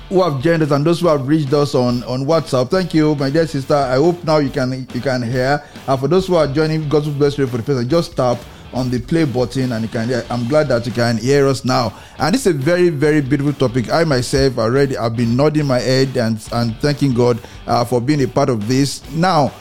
[0.09, 2.71] who have joined us and those who have reached us on, on WhatsApp.
[2.71, 3.75] Thank you, my dear sister.
[3.75, 5.63] I hope now you can you can hear.
[5.87, 8.39] And for those who are joining Gospel Bells Radio for the first time, just tap
[8.75, 10.25] on the play button and you can hear.
[10.29, 11.93] I'm glad that you can hear us now.
[12.19, 13.91] And is a very, very beautiful topic.
[13.91, 18.23] I myself already have been nodding my head and, and thanking God uh, for being
[18.23, 19.09] a part of this.
[19.13, 19.53] Now,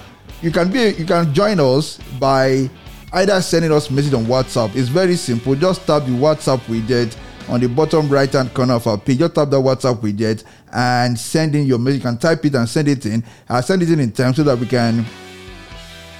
[0.41, 2.69] you can be you can join us by
[3.13, 4.75] either sending us message on WhatsApp.
[4.75, 5.55] It's very simple.
[5.55, 7.15] Just tap the WhatsApp widget
[7.49, 9.19] on the bottom right hand corner of our page.
[9.19, 11.99] Just tap the WhatsApp widget and send in your message.
[11.99, 13.23] You can type it and send it in.
[13.49, 15.05] I'll send it in in time so that we can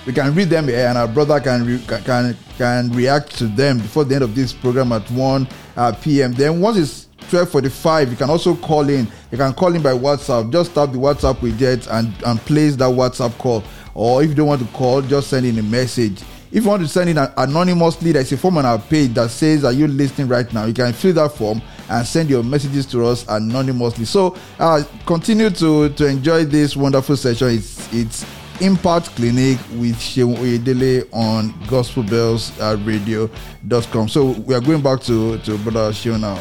[0.06, 4.04] we can read them and our brother can re, can can react to them before
[4.04, 6.34] the end of this program at 1 uh, p.m.
[6.34, 9.08] Then once it's 12:45, you can also call in.
[9.32, 10.52] You can call in by WhatsApp.
[10.52, 13.64] Just tap the WhatsApp widget and and place that WhatsApp call.
[13.96, 16.22] Or if you don't want to call, just send in a message.
[16.54, 19.66] If you want to send in anonymously, there's a form on our page that says,
[19.66, 20.66] Are you listening right now?
[20.66, 24.06] You can fill that form and send your messages to us anonymously.
[24.06, 27.48] So uh, continue to, to enjoy this wonderful session.
[27.50, 28.24] It's it's
[28.62, 34.10] Impact Clinic with Sheun Oyedele on gospelbellsradio.com.
[34.10, 36.36] So we are going back to, to Brother Sheun now.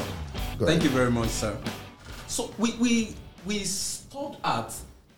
[0.58, 1.56] Thank you very much, sir.
[2.26, 4.74] So we, we, we stopped at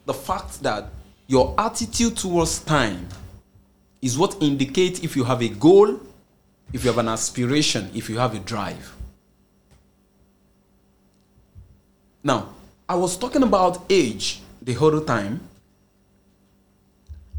[0.07, 0.91] the fact that
[1.27, 3.09] your attitude towards time
[4.05, 5.99] is what indicates if you have a goal,
[6.75, 8.95] if you have an aspiration, if you have a drive.
[12.23, 12.51] Now,
[12.87, 15.41] I was talking about age the whole time.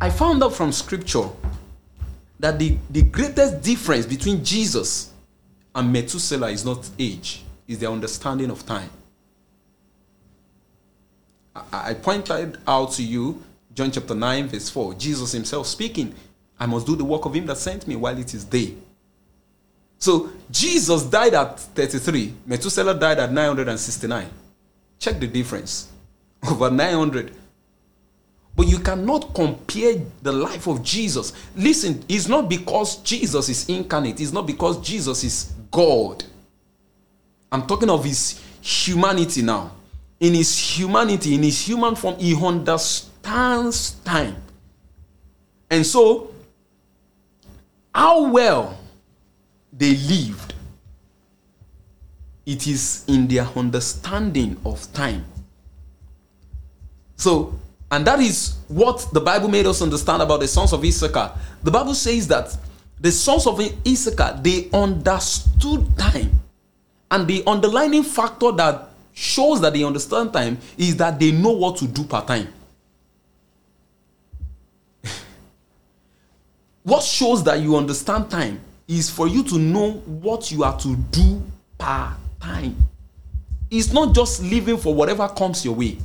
[0.01, 1.29] I found out from scripture
[2.39, 5.13] that the, the greatest difference between Jesus
[5.75, 8.89] and Methuselah is not age, is their understanding of time.
[11.55, 13.43] I, I pointed out to you
[13.75, 16.15] John chapter 9, verse 4, Jesus himself speaking.
[16.59, 18.75] I must do the work of him that sent me while it is day.
[19.97, 24.29] So Jesus died at 33, Methuselah died at 969.
[24.99, 25.91] Check the difference.
[26.49, 27.33] Over 900.
[28.55, 31.33] But you cannot compare the life of Jesus.
[31.55, 36.23] Listen, it's not because Jesus is incarnate, it's not because Jesus is God.
[37.51, 39.71] I'm talking of his humanity now.
[40.19, 44.37] In his humanity, in his human form, he understands time.
[45.69, 46.31] And so,
[47.95, 48.77] how well
[49.71, 50.53] they lived,
[52.45, 55.23] it is in their understanding of time.
[57.15, 57.57] So,
[57.89, 61.31] and that is what the Bible made us understand about the sons of Issachar.
[61.63, 62.55] The Bible says that
[62.99, 66.41] the sons of Issachar they understood time,
[67.09, 71.77] and the underlining factor that shows that they understand time is that they know what
[71.77, 72.49] to do per time.
[76.85, 80.95] What shows that you understand time is for you to know what you are to
[80.95, 81.41] do
[81.79, 82.77] per time.
[83.71, 85.97] It's not just living for whatever comes your way.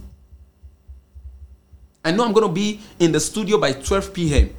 [2.02, 4.54] I know I'm going to be in the studio by 12 p.m.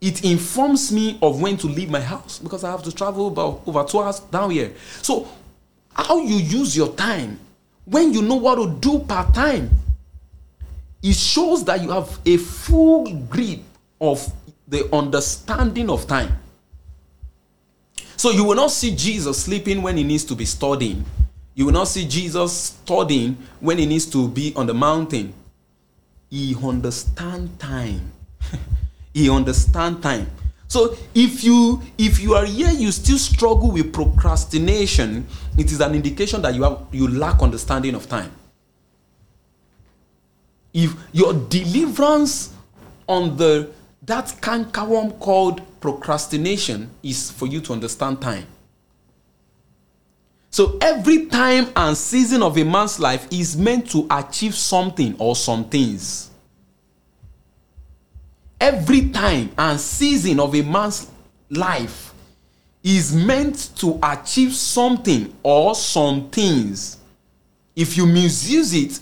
[0.00, 3.62] It informs me of when to leave my house because I have to travel about
[3.64, 4.72] over two hours down here.
[5.02, 5.28] So,
[5.94, 7.38] how you use your time
[7.84, 9.70] when you know what to do per time,
[11.00, 13.60] it shows that you have a full grip
[14.00, 14.26] of
[14.70, 16.38] the understanding of time.
[18.16, 21.04] So you will not see Jesus sleeping when he needs to be studying.
[21.54, 25.34] You will not see Jesus studying when he needs to be on the mountain.
[26.30, 28.12] he understand time.
[29.12, 30.30] he understand time.
[30.68, 35.26] So if you if you are here, you still struggle with procrastination,
[35.58, 38.30] it is an indication that you have you lack understanding of time.
[40.72, 42.54] If your deliverance
[43.08, 43.68] on the
[44.10, 48.46] that cankerworm called procrastination is for you to understand time.
[50.50, 55.36] So every time and season of a man's life is meant to achieve something or
[55.36, 56.30] some things.
[58.60, 61.08] Every time and season of a man's
[61.48, 62.12] life
[62.82, 66.98] is meant to achieve something or some things.
[67.76, 69.00] If you misuse it,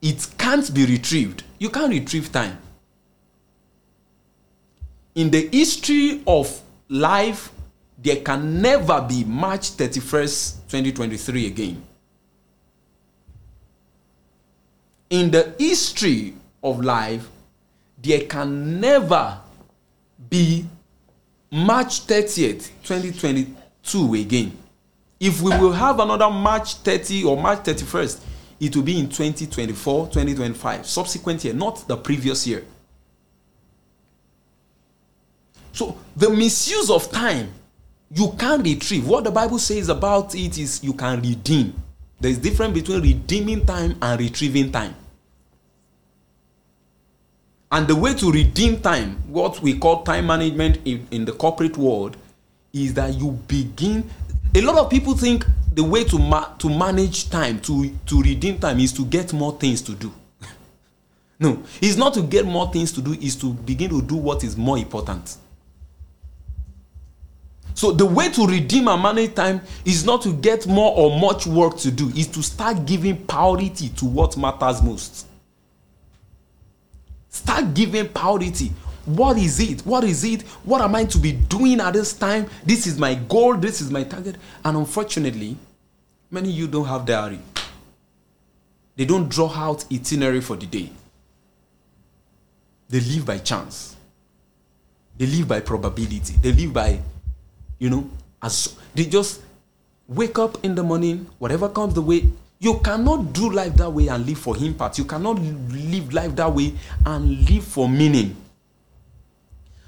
[0.00, 1.42] it can't be retrieved.
[1.58, 2.58] You can't retrieve time.
[5.14, 7.50] In the history of life
[8.02, 11.82] there can never be March 31st, 2023 again.
[15.10, 17.28] In the history of life,
[18.00, 19.38] there can never
[20.30, 20.64] be
[21.50, 24.56] March 30th, 2022 again.
[25.18, 28.20] If we will have another March 30 or March 31st,
[28.60, 32.64] it will be in 2024, 2025, subsequent year, not the previous year.
[35.72, 37.52] So the misuse of time
[38.12, 39.06] you can't retrieve.
[39.06, 41.74] What the Bible says about it is you can redeem.
[42.18, 44.94] There is difference between redeeming time and retrieving time.
[47.72, 51.76] And the way to redeem time, what we call time management in, in the corporate
[51.76, 52.16] world,
[52.72, 54.10] is that you begin.
[54.56, 58.58] A lot of people think the way to ma- to manage time, to to redeem
[58.58, 60.12] time, is to get more things to do.
[61.38, 63.12] no, it's not to get more things to do.
[63.12, 65.36] Is to begin to do what is more important.
[67.80, 71.46] So the way to redeem and manage time is not to get more or much
[71.46, 75.26] work to do, is to start giving priority to what matters most.
[77.30, 78.70] Start giving priority.
[79.06, 79.80] What is it?
[79.86, 80.42] What is it?
[80.62, 82.50] What am I to be doing at this time?
[82.66, 84.36] This is my goal, this is my target.
[84.62, 85.56] And unfortunately,
[86.30, 87.40] many of you don't have diary.
[88.94, 90.90] They don't draw out itinerary for the day.
[92.90, 93.96] They live by chance.
[95.16, 96.34] They live by probability.
[96.42, 97.00] They live by
[97.80, 98.08] you know,
[98.40, 99.42] as they just
[100.06, 102.30] wake up in the morning, whatever comes the way.
[102.60, 104.98] You cannot do life that way and live for impact.
[104.98, 106.74] You cannot live life that way
[107.06, 108.36] and live for meaning.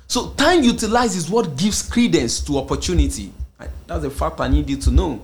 [0.08, 3.30] So time utilized is what gives credence to opportunity.
[3.86, 5.20] That's a fact I need you to know.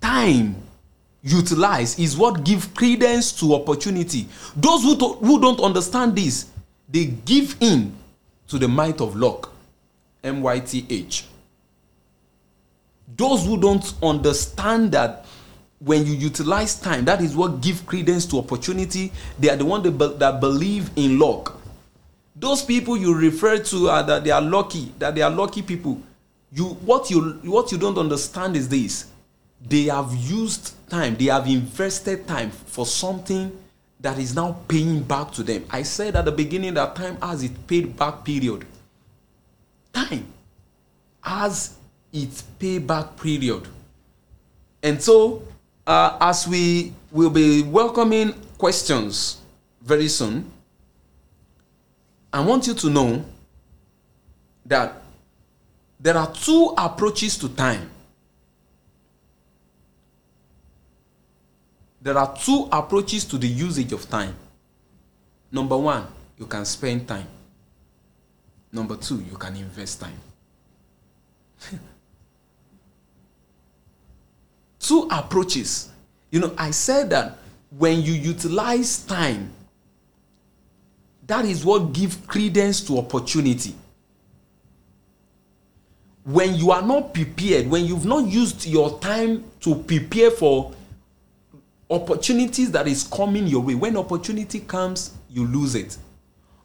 [0.00, 0.56] Time
[1.22, 4.26] utilized is what gives credence to opportunity.
[4.56, 6.46] Those who, to, who don't understand this,
[6.88, 7.94] they give in
[8.48, 9.49] to the might of luck.
[10.22, 11.24] M-Y-T-H.
[13.16, 15.26] Those who don't understand that
[15.80, 19.12] when you utilize time, that is what give credence to opportunity.
[19.38, 21.58] They are the one that, be, that believe in luck.
[22.36, 26.00] Those people you refer to are that they are lucky, that they are lucky people.
[26.52, 29.06] You what you what you don't understand is this.
[29.66, 33.52] They have used time, they have invested time for something
[34.00, 35.64] that is now paying back to them.
[35.70, 38.66] I said at the beginning that time has its paid back period
[39.92, 40.26] time
[41.22, 41.76] has
[42.12, 43.66] its payback period.
[44.82, 45.42] And so,
[45.86, 49.40] uh, as we will be welcoming questions
[49.82, 50.50] very soon,
[52.32, 53.24] I want you to know
[54.66, 55.02] that
[55.98, 57.90] there are two approaches to time.
[62.00, 64.34] There are two approaches to the usage of time.
[65.52, 66.06] Number one,
[66.38, 67.26] you can spend time.
[68.72, 70.20] Number two, you can invest time.
[74.78, 75.90] two approaches.
[76.30, 77.38] You know, I said that
[77.70, 79.52] when you utilize time,
[81.26, 83.74] that is what gives credence to opportunity.
[86.24, 90.72] When you are not prepared, when you've not used your time to prepare for
[91.88, 95.96] opportunities that is coming your way, when opportunity comes, you lose it.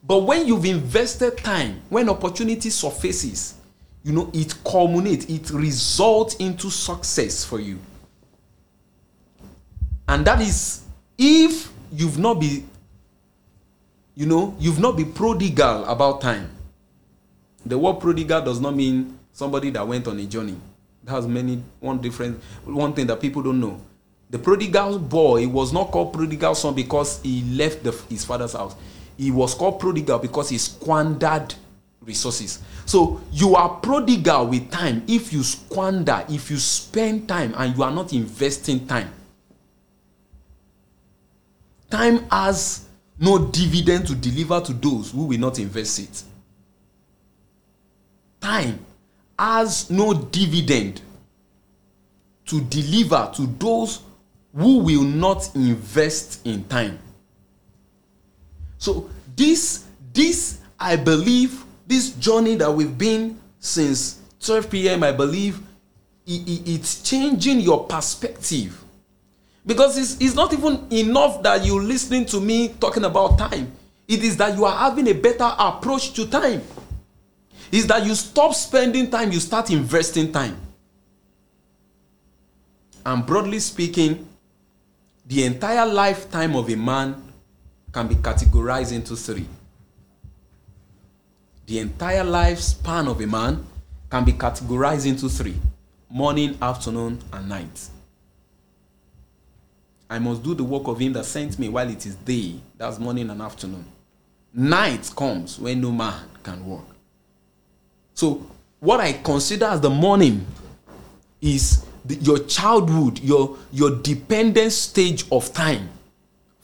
[0.08, 3.56] But when you've invested time, when opportunity surfaces,
[4.03, 7.80] you know, it culminates, it results into success for you.
[10.08, 10.84] And that is
[11.18, 12.70] if you've not been,
[14.14, 16.51] you know, you've not been prodigal about time.
[17.66, 20.56] The word prodigal does not mean somebody that went on a journey.
[21.03, 23.82] That has many one different one thing that people don't know.
[24.30, 28.76] The prodigal boy was not called prodigal son because he left the, his father's house
[29.18, 31.53] he was called prodigal because he squandered
[32.01, 32.59] resources.
[32.86, 37.84] So you are prodigal with time if you squander, if you spend time and you
[37.84, 39.11] are not investing time.
[41.89, 42.86] Time has
[43.20, 46.24] no dividend to deliver to those who will not invest it.
[48.41, 48.86] Time
[49.39, 51.01] has no dividend
[52.45, 54.01] to deliver to those
[54.55, 56.99] who will not invest in time.
[58.86, 59.84] So this
[60.14, 65.04] this I believe this journey that we've been since 12 p.m.
[65.04, 65.60] I believe
[66.28, 68.80] it, it, it's changing your perspective.
[69.66, 73.72] Because it's, it's not even enough that you're listening to me talking about time.
[74.08, 76.62] It is that you are having a better approach to time.
[77.72, 80.58] Is that you stop spending time you start investing time.
[83.04, 84.28] And broadly speaking
[85.26, 87.24] the entire lifetime of a man
[87.96, 89.48] can be categorized into three
[91.66, 93.66] the entire lifespan of a man
[94.10, 95.56] can be categorized into three
[96.10, 97.89] morning afternoon and night
[100.10, 102.56] I must do the work of him that sent me while it is day.
[102.78, 103.86] That's morning and afternoon.
[104.54, 106.86] Night comes when no man can work.
[108.14, 108.46] So,
[108.80, 110.46] what I consider as the morning
[111.41, 115.89] is the, your childhood, your, your dependent stage of time.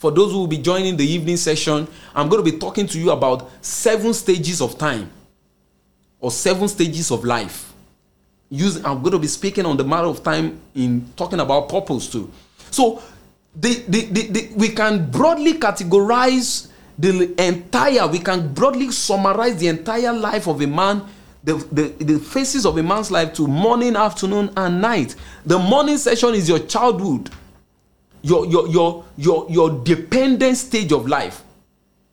[0.02, 2.97] For those who will be joining the evening session, I'm going to be talking to
[2.97, 5.12] you about seven stages of time
[6.20, 7.72] or seven stages of life.
[8.52, 12.32] I'm going to be speaking on the matter of time in talking about purpose too.
[12.72, 12.99] So,
[13.56, 19.68] the, the, the, the, we can broadly categorize the entire, we can broadly summarize the
[19.68, 21.04] entire life of a man,
[21.43, 25.16] the, the, the phases of a man's life to morning, afternoon, and night.
[25.45, 27.30] The morning session is your childhood,
[28.22, 31.44] your, your, your, your, your dependent stage of life.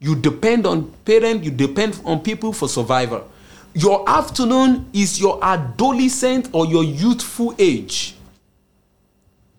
[0.01, 3.29] You depend on parents, you depend on people for survival.
[3.75, 8.15] Your afternoon is your adolescent or your youthful age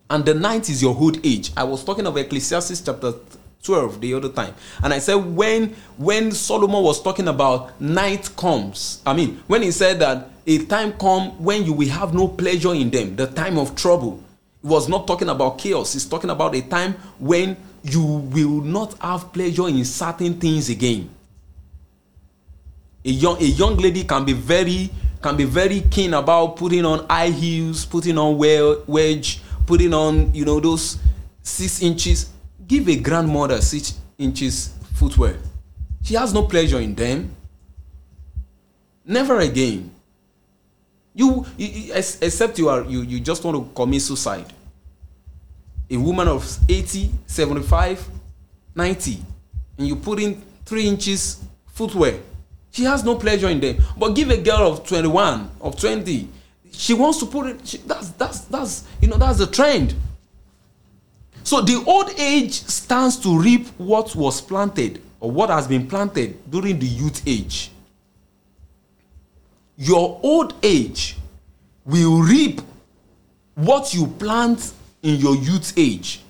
[0.10, 1.52] and the ninth is your old age.
[1.56, 3.14] I was talking of Ecclesiastes chapter
[3.64, 9.02] 12 the other time and i said when when solomon was talking about night comes
[9.06, 12.74] i mean when he said that a time come when you will have no pleasure
[12.74, 14.24] in them the time of trouble
[14.62, 19.32] was not talking about chaos he's talking about a time when you will not have
[19.32, 21.10] pleasure in certain things again
[23.06, 24.90] a young a young lady can be very
[25.22, 30.46] can be very keen about putting on high heels putting on wedge putting on, you
[30.46, 30.98] know, those
[31.44, 32.32] six inches.
[32.66, 35.38] Give a grandmother six inches footwear.
[36.02, 37.36] She has no pleasure in them.
[39.06, 39.92] Never again.
[41.20, 44.54] You, you except you are you, you just want to commit suicide.
[45.90, 48.08] A woman of 80, 75,
[48.74, 49.18] 90,
[49.78, 51.44] and you put in three inches
[51.74, 52.22] footwear.
[52.72, 53.84] She has no pleasure in them.
[53.98, 56.30] But give a girl of 21, of 20,
[56.72, 59.96] she wants to put it she, that's that's that's you know that's the trend
[61.44, 66.38] so the old age stands to reap what was planted or what has been planted
[66.50, 67.72] during the youth age
[69.80, 71.16] your old age
[71.86, 72.62] will reap
[73.56, 76.22] what you plant in your youth age.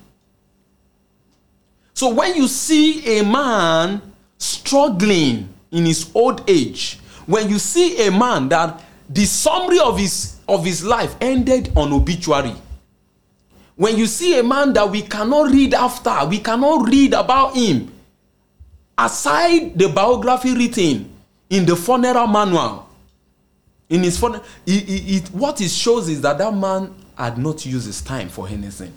[1.94, 4.02] So when you see a man
[4.38, 10.38] struggling in his old age when you see a man that the summary of his
[10.48, 12.56] of his life ended on obituary
[13.76, 17.92] when you see a man that we cannot read after we cannot read about him
[18.98, 21.10] aside the biography written
[21.50, 22.89] in the funeral manual
[23.90, 27.66] in his funeral it, it, it, what it shows is that that man had not
[27.66, 28.94] used his time for anything.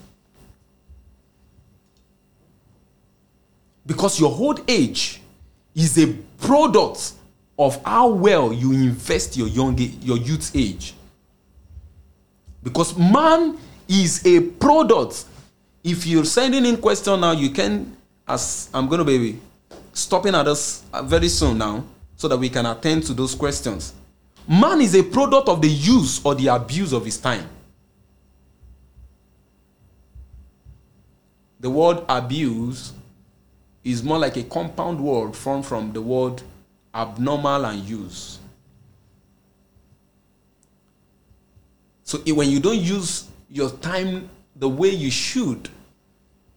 [3.84, 5.20] Because your old age
[5.74, 7.12] is a product
[7.59, 10.95] of how well you invest your young your youth age.
[12.62, 15.24] Because man is a product.
[15.82, 17.97] If you're sending in question now you can
[18.28, 19.38] as i'm to be
[19.93, 21.84] stopping at us very soon now
[22.16, 23.95] so that we can attend to those questions
[24.49, 27.49] man is a product of the use or the abuse of his time
[31.61, 32.93] the word abuse
[33.84, 36.43] is more like a compound word formed from the word
[36.95, 38.38] abnormal and use.
[42.05, 45.68] So when you don't use your time the way you should,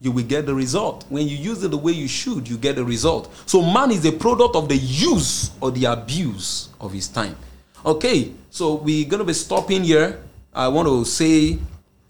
[0.01, 1.05] you will get the result.
[1.09, 3.33] When you use it the way you should, you get the result.
[3.45, 7.37] So man is a product of the use or the abuse of his time.
[7.85, 10.17] Okay, so we're going to be stopping here.
[10.49, 11.59] I want to say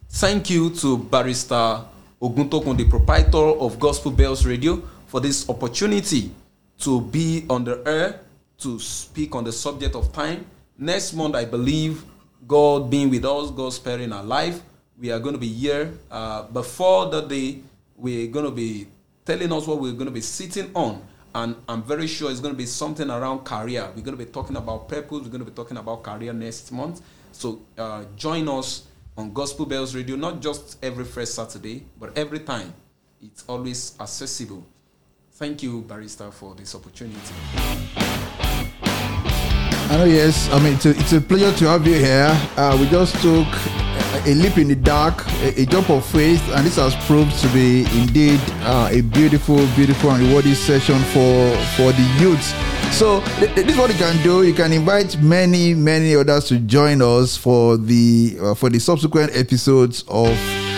[0.07, 1.83] thank you to Barrister
[2.21, 6.31] Oguntokun, the proprietor of Gospel Bells Radio, for this opportunity
[6.79, 8.21] to be on the air
[8.59, 10.45] to speak on the subject of time.
[10.79, 12.05] Next month, I believe,
[12.47, 14.63] God being with us, God sparing our life,
[14.97, 15.91] we are going to be here.
[16.09, 17.59] Uh, before the day,
[17.97, 18.87] we're going to be
[19.25, 21.03] telling us what we're going to be sitting on.
[21.35, 23.83] And I'm very sure it's going to be something around career.
[23.93, 25.21] We're going to be talking about purpose.
[25.21, 27.01] We're going to be talking about career next month.
[27.33, 28.83] So uh, join us
[29.17, 32.73] on Gospel Bells Radio, not just every first Saturday, but every time.
[33.21, 34.65] It's always accessible.
[35.33, 37.19] Thank you, Barrister, for this opportunity.
[39.87, 40.49] I know, yes.
[40.53, 42.31] I mean, it's a, it's a pleasure to have you here.
[42.55, 43.47] Uh, we just took
[44.25, 47.47] a leap in the dark, a, a, jump of faith, and this has proved to
[47.49, 52.53] be indeed uh, a beautiful, beautiful and rewarding session for for the youths.
[52.97, 54.43] So th- this is what you can do.
[54.43, 59.35] You can invite many, many others to join us for the uh, for the subsequent
[59.35, 60.29] episodes of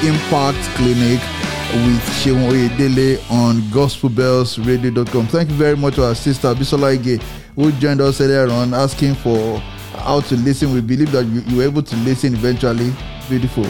[0.03, 1.19] Impact Clinic
[1.73, 5.27] with Seun Oyedele on GospelBellsRadio.com.
[5.27, 7.21] Thank you very much to our sister Bisola Ige,
[7.55, 9.59] who joined us earlier on, asking for
[9.99, 10.73] how to listen.
[10.73, 12.93] We believe that you, you were able to listen eventually.
[13.29, 13.65] Beautiful.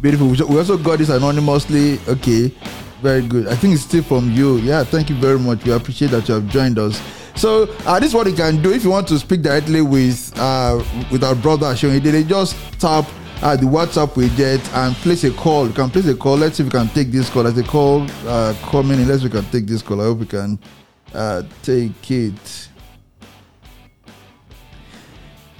[0.00, 0.28] Beautiful.
[0.48, 1.98] We also got this anonymously.
[2.08, 2.54] Okay.
[3.02, 3.48] Very good.
[3.48, 4.58] I think it's still from you.
[4.58, 5.64] Yeah, thank you very much.
[5.64, 7.00] We appreciate that you have joined us.
[7.34, 10.32] So uh, this is what you can do if you want to speak directly with
[10.38, 12.02] uh, with our brother Ashoni.
[12.02, 13.06] They just tap
[13.42, 15.66] uh, the WhatsApp widget and place a call.
[15.66, 16.36] You can place a call.
[16.36, 17.46] Let's see if we can take this call.
[17.46, 20.00] As a call uh, coming in, let's we can take this call.
[20.00, 20.58] I hope we can
[21.14, 22.68] uh, take it.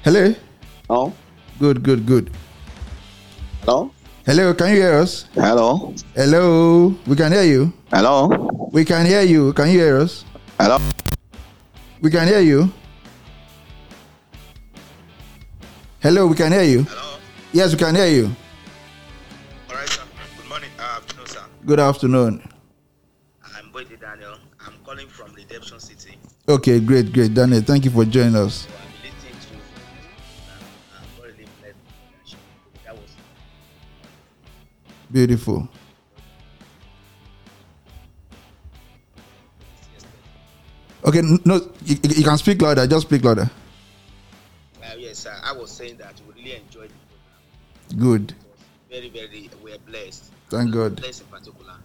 [0.02, 0.34] Hello.
[0.90, 1.14] Oh.
[1.60, 2.30] Good, good, good.
[3.64, 3.92] Hello.
[4.24, 5.26] Hello, can you hear us?
[5.34, 5.92] Hello.
[6.14, 7.70] Hello, we can hear you.
[7.92, 8.28] Hello.
[8.72, 9.52] We can hear you.
[9.52, 10.24] Can you hear us?
[10.58, 10.78] Hello.
[12.00, 12.72] We can hear you.
[16.00, 16.84] Hello, we can hear you.
[16.84, 17.18] Hello.
[17.52, 18.30] Yes, we can hear you.
[19.68, 20.00] All right, sir.
[20.38, 20.70] Good morning.
[20.78, 21.44] Uh, afternoon, sir.
[21.66, 22.42] Good afternoon.
[23.54, 24.36] I'm Boyd Daniel.
[24.66, 26.16] I'm calling from Redemption City.
[26.48, 27.34] Okay, great, great.
[27.34, 28.66] Daniel, thank you for joining us.
[35.10, 35.68] Beautiful.
[41.04, 41.54] Okay, no,
[41.84, 42.86] you, you can speak louder.
[42.86, 43.50] Just speak louder.
[44.82, 45.34] Uh, yes, sir.
[45.42, 48.26] I was saying that we really enjoyed the program.
[48.26, 48.34] Good.
[48.90, 49.50] Very, very.
[49.64, 50.30] We're blessed.
[50.50, 50.96] Thank God.
[50.96, 51.76] Blessed in particular,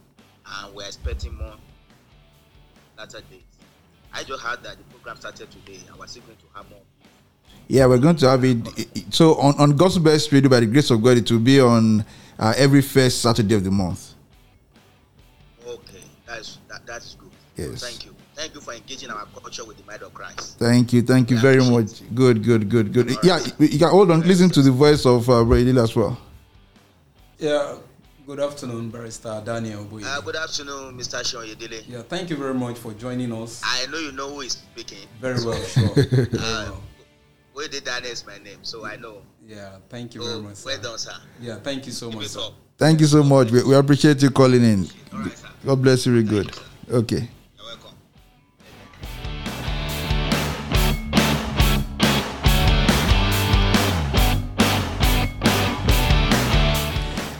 [0.45, 1.55] and we're expecting more
[2.97, 3.41] latter days.
[4.13, 6.81] I just heard that the program started today, and we're still going to have more.
[7.67, 8.57] Yeah, we're going to have it.
[9.13, 12.05] So on, on Gospel Bells Radio, by the grace of God, it will be on
[12.37, 14.13] uh, every first Saturday of the month.
[15.65, 17.31] Okay, that's that, that is good.
[17.55, 17.81] Yes.
[17.81, 18.15] Thank you.
[18.35, 20.59] Thank you for engaging our culture with the mind of Christ.
[20.59, 22.01] Thank you, thank you very much.
[22.13, 23.15] Good, good, good, good.
[23.23, 24.21] Yeah, you can hold on.
[24.21, 26.19] Listen to the voice of uh, Brady as well.
[27.39, 27.77] Yeah,
[28.27, 30.01] good afternoon, Barrister Daniel Boye.
[30.05, 31.21] Uh, good afternoon, Mr.
[31.23, 31.83] Seun Oyedele.
[31.87, 33.61] yeah, thank you very much for joining us.
[33.63, 35.07] I know you know who is speaking.
[35.21, 35.87] Very well, sure.
[35.95, 36.83] Very Uh, well.
[37.55, 39.21] Where did that is my name, so I know.
[39.47, 40.55] Yeah, thank you very Oh, much.
[40.57, 40.71] Sir.
[40.71, 41.13] well done, sir.
[41.39, 42.27] Yeah, thank you so Keep much.
[42.27, 42.49] Sir.
[42.77, 43.49] Thank you so much.
[43.49, 44.85] We, we appreciate you calling in.
[45.13, 45.47] All right, sir.
[45.65, 46.21] God bless you.
[46.21, 46.51] Very good.
[46.91, 47.29] Okay.
[47.55, 47.95] You're welcome.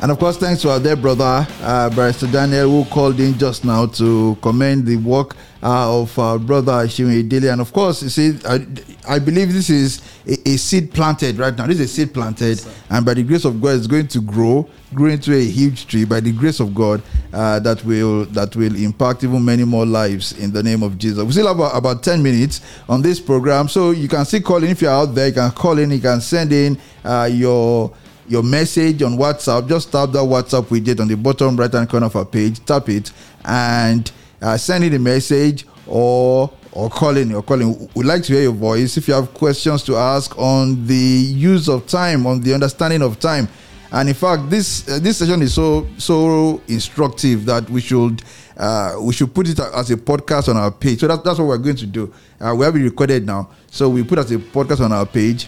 [0.01, 3.66] And of course, thanks to our dear brother, uh, Barrister Daniel, who called in just
[3.66, 5.36] now to commend the work
[5.66, 7.49] uh, of our brother Ashimi Dele.
[7.49, 8.66] And of course, you see, I,
[9.09, 11.66] I believe this is a, a seed planted right now.
[11.66, 14.70] This is a seed planted, and by the grace of God, it's going to grow,
[14.93, 16.05] grow into a huge tree.
[16.05, 17.01] By the grace of God,
[17.34, 21.24] uh, that will that will impact even many more lives in the name of Jesus.
[21.24, 24.63] We still have about, about ten minutes on this program, so you can still call
[24.63, 25.28] in if you're out there.
[25.30, 25.89] You can call in.
[25.89, 27.91] You can send in uh, your
[28.28, 32.07] your message on WhatsApp, just tap that WhatsApp widget on the bottom right hand corner
[32.07, 33.11] of our page, tap it,
[33.43, 34.11] and
[34.45, 37.89] uh, send in a message or or calling or calling.
[37.95, 38.97] We'd like to hear your voice.
[38.97, 43.19] If you have questions to ask on the use of time, on the understanding of
[43.19, 43.47] time,
[43.91, 48.21] and in fact, this uh, this session is so so instructive that we should
[48.57, 50.99] uh, we should put it as a podcast on our page.
[50.99, 52.13] So that, that's what we're going to do.
[52.39, 55.47] Uh, we have it recorded now, so we put as a podcast on our page.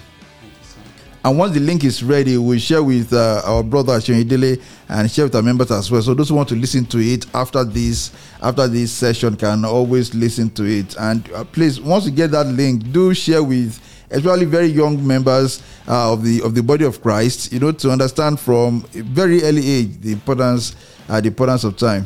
[1.27, 5.25] And once the link is ready, we'll share with uh, our brother Ashimidele and share
[5.25, 6.01] with our members as well.
[6.01, 10.15] So those who want to listen to it after this after this session can always
[10.15, 10.95] listen to it.
[10.97, 13.77] And uh, please, once you get that link, do share with
[14.09, 17.51] especially very young members uh, of the of the body of Christ.
[17.51, 20.77] You know, to understand from a very early age the importance
[21.09, 22.05] uh, the importance of time.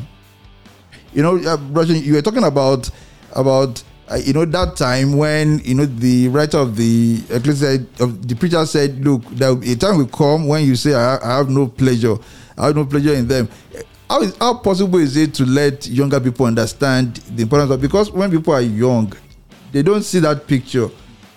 [1.14, 2.90] You know, uh, you were talking about
[3.36, 8.28] about uh, you know that time when you know the writer of the ecclesiastic of
[8.28, 11.48] the preacher said, "Look, there a time will come when you say I, I have
[11.48, 12.16] no pleasure,
[12.58, 13.48] I have no pleasure in them."
[14.10, 18.10] How is how possible is it to let younger people understand the importance of because
[18.10, 19.12] when people are young,
[19.72, 20.90] they don't see that picture,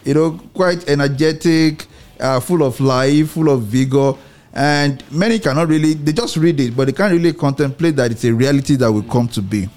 [0.03, 1.85] you know, quite energetic,
[2.19, 4.13] uh, full of life, full of vigor,
[4.53, 8.23] and many cannot really they just read it but they can't really contemplate that it's
[8.23, 9.69] a reality that will come to be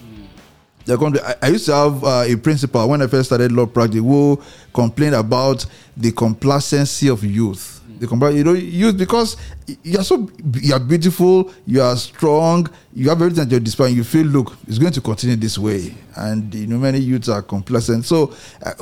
[0.91, 4.41] I, I used to have uh, a principal when I first started law practice who
[4.73, 5.67] complained about
[5.97, 7.81] the complacency of youth.
[7.99, 9.37] The compla- you know, youth because
[9.83, 13.95] you're so you are beautiful, you are strong, you have everything at your disposal.
[13.95, 17.43] You feel, look, it's going to continue this way, and you know many youths are
[17.43, 18.05] complacent.
[18.05, 18.35] So,
[18.65, 18.73] uh,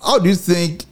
[0.00, 0.84] how do you think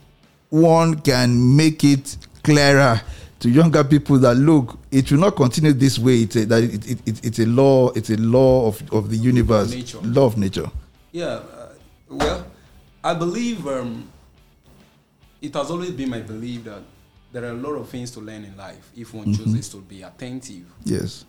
[0.49, 2.99] one can make it clearer
[3.41, 6.21] to younger people that look, it will not continue this way.
[6.21, 7.89] It's a, that it, it, it, it's a law.
[7.93, 9.97] It's a law of, of the universe, nature.
[10.01, 10.69] law of nature.
[11.11, 11.69] Yeah, uh,
[12.07, 12.45] well,
[13.03, 14.07] I believe um,
[15.41, 16.83] it has always been my belief that
[17.33, 20.03] there are a lot of things to learn in life if one chooses to be
[20.03, 20.65] attentive.
[20.83, 21.25] Yes.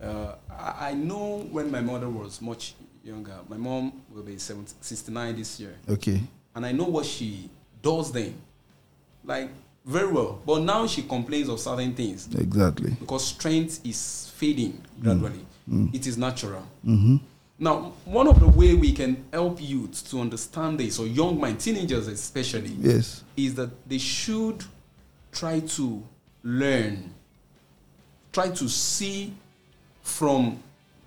[0.00, 4.72] Uh, I, I know when my mother was much younger, my mom will be 70,
[4.80, 6.20] 69 this year, Okay.
[6.54, 7.50] and I know what she
[7.82, 8.34] does then,
[9.24, 9.50] like
[9.84, 10.40] very well.
[10.46, 12.92] But now she complains of certain things Exactly.
[13.00, 15.44] because strength is fading gradually.
[15.92, 16.62] It is natural.
[16.84, 17.16] Mm-hmm.
[17.58, 21.60] Now, one of the way we can help youth to understand this, or young mind,
[21.60, 23.22] teenagers especially, Yes.
[23.36, 24.64] is that they should
[25.30, 26.02] try to
[26.42, 27.14] learn,
[28.32, 29.32] try to see
[30.02, 30.58] from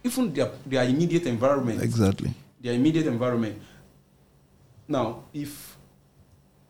[0.04, 2.34] even their, their immediate environment, Exactly.
[2.62, 3.62] their immediate environment.
[4.88, 5.76] Now, if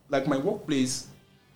[0.10, 1.08] like my workplace,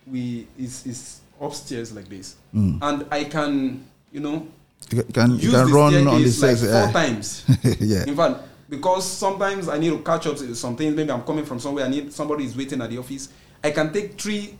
[0.06, 2.78] we is is upstairs like this, Mm.
[2.82, 4.46] and I can, you know,
[4.90, 6.92] You can, you can run on the like four eh.
[6.92, 7.44] times.
[7.80, 8.04] yeah.
[8.06, 10.94] In fact, because sometimes I need to catch up to something.
[10.94, 11.84] Maybe I'm coming from somewhere.
[11.86, 13.28] I need somebody is waiting at the office.
[13.62, 14.56] I can take three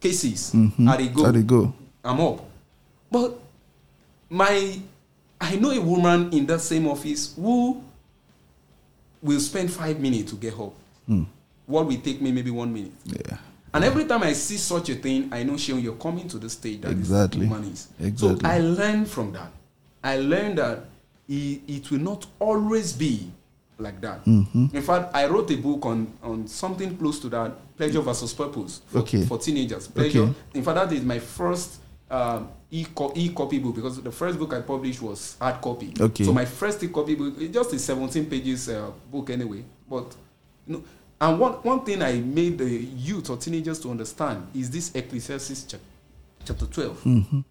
[0.00, 0.88] cases Mhm.
[0.88, 1.24] at a go.
[1.24, 1.72] How they go?
[2.04, 2.44] I'm up.
[3.10, 3.38] But
[4.28, 4.78] my,
[5.40, 7.82] I know a woman in that same office who
[9.22, 10.72] will spend five minutes to get up.
[11.08, 11.26] Mm.
[11.66, 12.92] What will take me maybe one minute.
[13.04, 13.36] Yeah.
[13.72, 16.50] And every time I see such a thing, I know Seun, you're coming to the
[16.50, 17.46] stage that Exactly.
[17.46, 17.88] woman is.
[18.00, 18.40] Exactly.
[18.40, 19.52] So I learned from that.
[20.02, 20.84] I learned that
[21.28, 23.30] it, it will not always be
[23.78, 24.24] like that.
[24.26, 24.74] Mhm.
[24.74, 28.82] In fact, I wrote a book on, on something close to that, pleasure versus purpose
[28.88, 29.24] for, Okay.
[29.24, 29.86] for teenagers.
[29.88, 30.22] Pleasure.
[30.22, 30.34] Okay.
[30.54, 31.76] In fact, that is my first
[32.10, 35.94] um, e-co- e-copy book because the first book I published was hard copy.
[35.98, 36.24] Okay.
[36.24, 39.62] So my first e-copy book, just a 17 pages uh, book anyway.
[39.88, 40.14] But
[40.66, 40.82] you know,
[41.20, 45.64] and one, one thing I made the youth or teenagers to understand is this Ecclesiastes
[45.64, 45.80] chap-
[46.44, 47.02] chapter 12.
[47.04, 47.44] Mhm.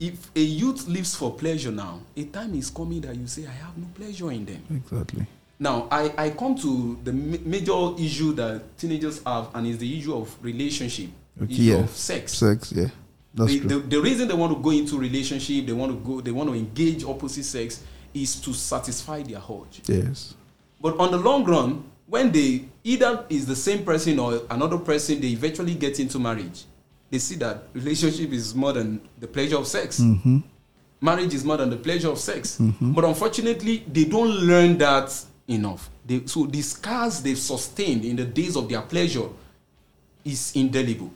[0.00, 3.50] If a youth lives for pleasure now, a time is coming that you say, I
[3.50, 4.62] have no pleasure in them.
[4.70, 5.26] Exactly.
[5.58, 9.98] Now, I, I come to the ma- major issue that teenagers have, and is the
[9.98, 11.10] issue of relationship,
[11.42, 11.76] Okay, issue yeah.
[11.78, 12.34] of sex.
[12.34, 12.72] Sex.
[12.74, 12.88] Yeah.
[13.34, 13.68] That's The, true.
[13.68, 16.48] the, the reason they want to go into relationship, they want to go, they want
[16.50, 17.80] to engage opposite sex,
[18.14, 19.82] is to satisfy their urge.
[19.88, 20.34] yes.
[20.80, 25.20] But on the long run, when they either is the same person or another person,
[25.20, 26.64] they eventually get into marriage.
[27.10, 30.00] They see that relationship is more than the pleasure of sex.
[30.00, 30.38] Mm-hmm.
[31.00, 32.58] Marriage is more than the pleasure of sex.
[32.80, 35.14] But unfortunately, they don't learn that
[35.46, 35.88] enough.
[36.06, 39.28] They, so the scars they've sustained in the days of their pleasure
[40.24, 41.12] is indelible.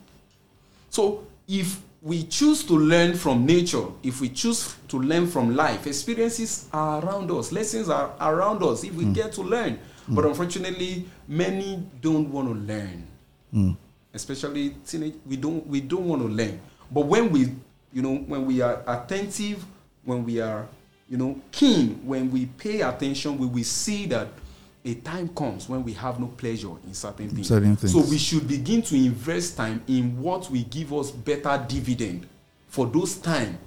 [0.89, 5.87] So if we choose to learn from nature, if we choose to learn from life,
[5.87, 9.79] experiences are around us, lessons are around us if we get to learn.
[10.07, 13.07] But unfortunately, many don't want to learn.
[13.53, 13.77] Mm.
[14.13, 16.59] Especially teenage, we don't we don't want to learn.
[16.91, 17.51] But when we,
[17.91, 19.65] you know, when we are attentive,
[20.03, 20.67] when we are,
[21.09, 24.27] you know, keen, when we pay attention, we will see that
[24.85, 27.47] a time comes when we have no pleasure in certain things.
[27.47, 27.93] Certain things.
[27.93, 32.27] So we should begin to invest time in what will give us better dividend
[32.67, 33.57] for those time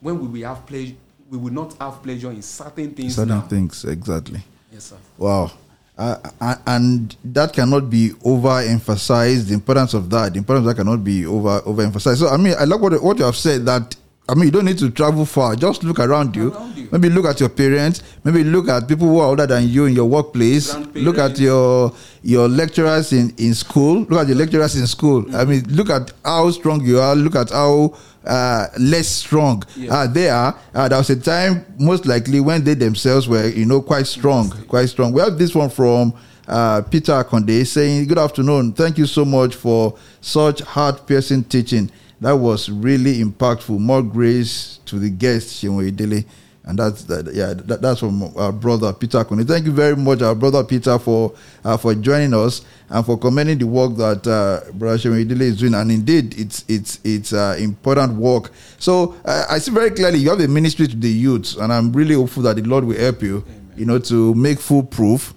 [0.00, 0.94] when we will have pleasure
[1.28, 3.40] we will not have pleasure in certain things Certain now.
[3.40, 3.84] things.
[3.84, 4.40] Exactly.
[4.72, 4.96] Yes, sir.
[5.18, 5.52] Wow.
[5.98, 9.48] Uh, uh, and that cannot be overemphasized.
[9.48, 12.18] The importance of that, the importance of that cannot be over overemphasized.
[12.18, 13.64] So I mean, I like what what you have said.
[13.64, 13.96] That
[14.28, 15.56] I mean, you don't need to travel far.
[15.56, 16.52] Just look around you.
[16.52, 16.88] Around you.
[16.92, 18.02] Maybe look at your parents.
[18.24, 20.74] Maybe look at people who are older than you in your workplace.
[20.94, 21.92] Look at your
[22.22, 24.00] your lecturers in in school.
[24.00, 25.24] Look at your lecturers in school.
[25.34, 27.14] I mean, look at how strong you are.
[27.16, 27.94] Look at how
[28.26, 29.94] uh, less strong Yeah.
[29.94, 30.58] uh, they are.
[30.74, 34.50] Uh, there was a time, most likely, when they themselves were, you know, quite strong,
[34.68, 35.12] quite strong.
[35.12, 36.12] We have this one from
[36.48, 38.72] uh, Peter Akonde saying, "Good afternoon.
[38.72, 41.90] Thank you so much for such heart-piercing teaching.
[42.20, 43.78] That was really impactful.
[43.78, 46.24] More grace to the guest, Shinwe Idele."
[46.68, 49.46] And that's that, yeah, that, that's from our brother Peter Akonde.
[49.46, 51.32] Thank you very much, our brother Peter, for
[51.64, 55.58] uh, for joining us and for commending the work that uh, Brother Shinwe Idele is
[55.58, 55.74] doing.
[55.74, 58.50] And indeed, it's it's it's uh, important work.
[58.80, 61.92] So uh, I see very clearly you have a ministry to the youth, and I'm
[61.92, 63.72] really hopeful that the Lord will help you, Amen.
[63.76, 65.34] you know, to make full proof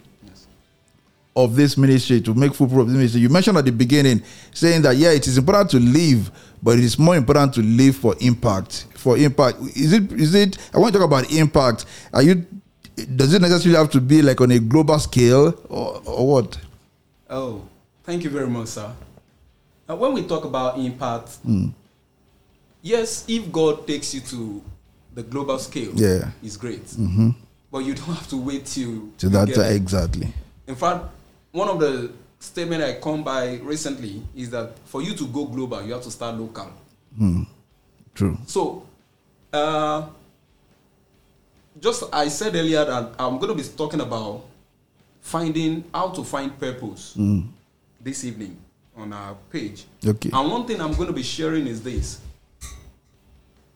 [1.35, 3.21] of this ministry, to make full proof of this ministry.
[3.21, 6.31] You mentioned at the beginning saying that yeah, it is important to live,
[6.63, 8.87] but it is more important to live for impact.
[8.99, 10.11] For impact, is it?
[10.11, 10.57] Is it?
[10.73, 11.85] I want to talk about impact.
[12.13, 12.45] Are you?
[13.15, 16.57] Does it necessarily have to be like on a global scale, or, or what?
[17.29, 17.61] Oh,
[18.03, 18.91] thank you very much, sir.
[19.89, 21.67] Uh, when we talk about impact, Hmm.
[22.81, 24.61] yes, if God takes you to
[25.15, 26.31] the global scale, Yeah.
[26.43, 26.85] it's great.
[26.85, 27.29] Mm-hmm.
[27.71, 30.33] But you don't have to wait till To that uh, exactly.
[30.67, 31.05] In fact,
[31.53, 35.81] one of the statement I come by recently is that for you to go global,
[35.83, 36.67] you have to start local.
[38.13, 38.37] True.
[38.45, 38.83] So,
[39.53, 40.07] uh,
[41.79, 44.45] just I said earlier that I'm going to be talking about
[45.21, 47.17] finding how to find purpose
[48.01, 48.57] this evening
[48.95, 49.85] on our page.
[50.05, 50.29] Okay.
[50.33, 52.19] And one thing I'm going to be sharing is this: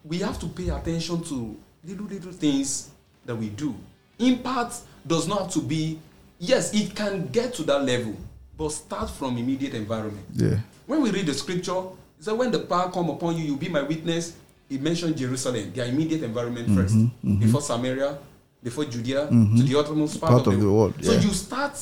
[0.03, 2.89] we have to pay attention to little little things
[3.26, 3.76] that we do.
[4.19, 5.99] Impact does not have to be.
[6.39, 8.17] Yes, it can get to that level,
[8.57, 10.26] but start from immediate environment.
[10.34, 10.59] Yeah.
[10.86, 11.84] When we read the scripture,
[12.19, 14.34] said, When the power come upon you, you'll be my witness.
[14.74, 17.39] It mentioned Jerusalem, their immediate environment Mm-hmm, first, mm-hmm.
[17.39, 18.17] before Samaria,
[18.63, 19.57] before Judea, mm-hmm.
[19.57, 21.80] to the uttermost part, Part of, of the, world, So you start,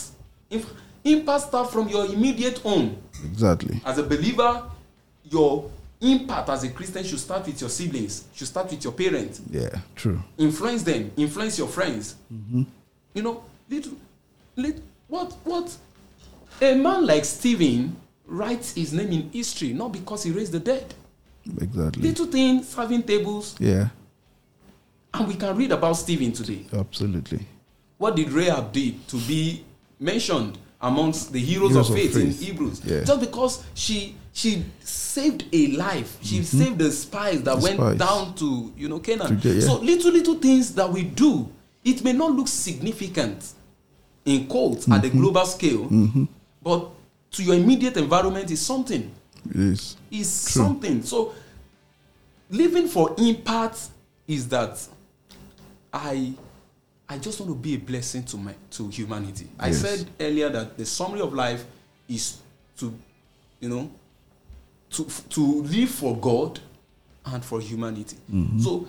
[0.49, 0.65] in,
[1.05, 2.97] impact start from your immediate home.
[3.23, 3.79] Exactly.
[3.85, 4.63] As a believer,
[5.23, 5.71] your
[6.01, 9.41] impact as a Christian should start with your siblings, should start with your parents.
[9.49, 9.79] Yeah.
[9.95, 10.21] True.
[10.37, 12.15] Influence them, influence your friends.
[12.33, 12.63] Mm-hmm.
[13.13, 13.93] You know, little,
[14.57, 15.77] little, what, what?
[16.61, 20.93] A man like Stephen writes his name in history not because he raised the dead.
[21.59, 22.03] Exactly.
[22.03, 23.89] Little things, serving tables, Yeah.
[25.13, 26.65] and we can read about Stephen today.
[26.73, 27.45] Absolutely.
[27.97, 29.63] What did Rahab did to be
[29.99, 32.31] mentioned amongst the heroes, Heroes of, of faith in.
[32.31, 32.81] Hebrews?
[32.85, 33.03] Yeah.
[33.03, 37.75] Just because she she saved a life, she saved the spies that Mm-hmm.
[37.77, 38.09] The went spies.
[38.09, 39.39] down to you know Canaan.
[39.43, 39.59] Yeah.
[39.61, 41.49] So little little things that we do,
[41.83, 43.53] it may not look significant
[44.25, 45.19] in quotes at the Mm-hmm.
[45.21, 45.89] global scale,
[46.63, 46.89] but
[47.31, 49.11] to your immediate environment is something.
[49.49, 49.97] It is.
[50.11, 50.63] is True.
[50.63, 51.03] something.
[51.03, 51.33] So
[52.49, 53.89] living for impact
[54.27, 54.85] is that
[55.93, 56.33] I
[57.09, 59.49] I just want to be a blessing to my to humanity.
[59.59, 61.65] I said earlier that the summary of life
[62.07, 62.37] is
[62.77, 62.93] to
[63.59, 63.91] you know
[64.91, 66.59] to to live for God
[67.25, 68.17] and for humanity.
[68.31, 68.59] Mm-hmm.
[68.59, 68.87] So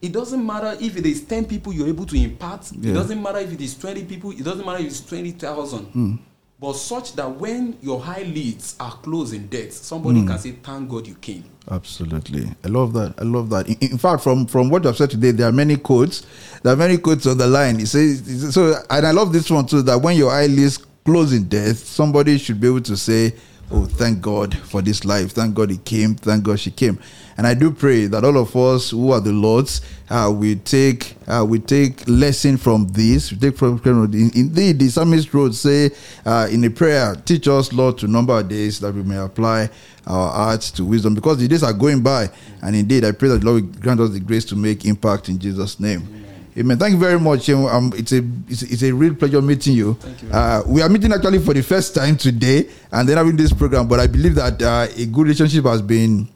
[0.00, 2.72] it doesn't matter if it is 10 people you're able to impact.
[2.72, 2.90] Yeah.
[2.90, 4.30] It doesn't matter if it is 20 people.
[4.30, 6.18] It doesn't matter if it's 20,000.
[6.58, 10.28] But such that when your high leads are closed in death, somebody hmm.
[10.28, 11.44] can say, Thank God you came.
[11.70, 12.48] Absolutely.
[12.64, 13.14] I love that.
[13.18, 13.68] I love that.
[13.68, 16.24] In, in fact, from from what I've said today, there are many quotes.
[16.62, 17.80] There are many quotes on the line.
[17.80, 19.82] It says so, and I love this one too.
[19.82, 23.34] That when your eyelids close in death, somebody should be able to say,
[23.70, 25.32] "Oh, thank God for this life.
[25.32, 26.14] Thank God he came.
[26.14, 26.98] Thank God she came."
[27.38, 31.16] And I do pray that all of us who are the Lord's, uh, we take
[31.26, 33.30] uh, we take lesson from this.
[33.30, 33.78] We take from
[34.14, 35.90] in- indeed the psalmist wrote say
[36.24, 39.68] uh, in a prayer, teach us Lord to number our days that we may apply
[40.06, 42.30] our hearts to wisdom because the days are going by.
[42.62, 45.28] And indeed, I pray that the Lord will grant us the grace to make impact
[45.28, 46.24] in Jesus' name.
[46.58, 46.78] Amen.
[46.78, 47.50] Thank you very much.
[47.50, 49.92] Um, it's a it's, it's a real pleasure meeting you.
[49.94, 50.30] Thank you.
[50.30, 53.86] Uh, we are meeting actually for the first time today, and then having this program.
[53.88, 56.26] But I believe that uh, a good relationship has been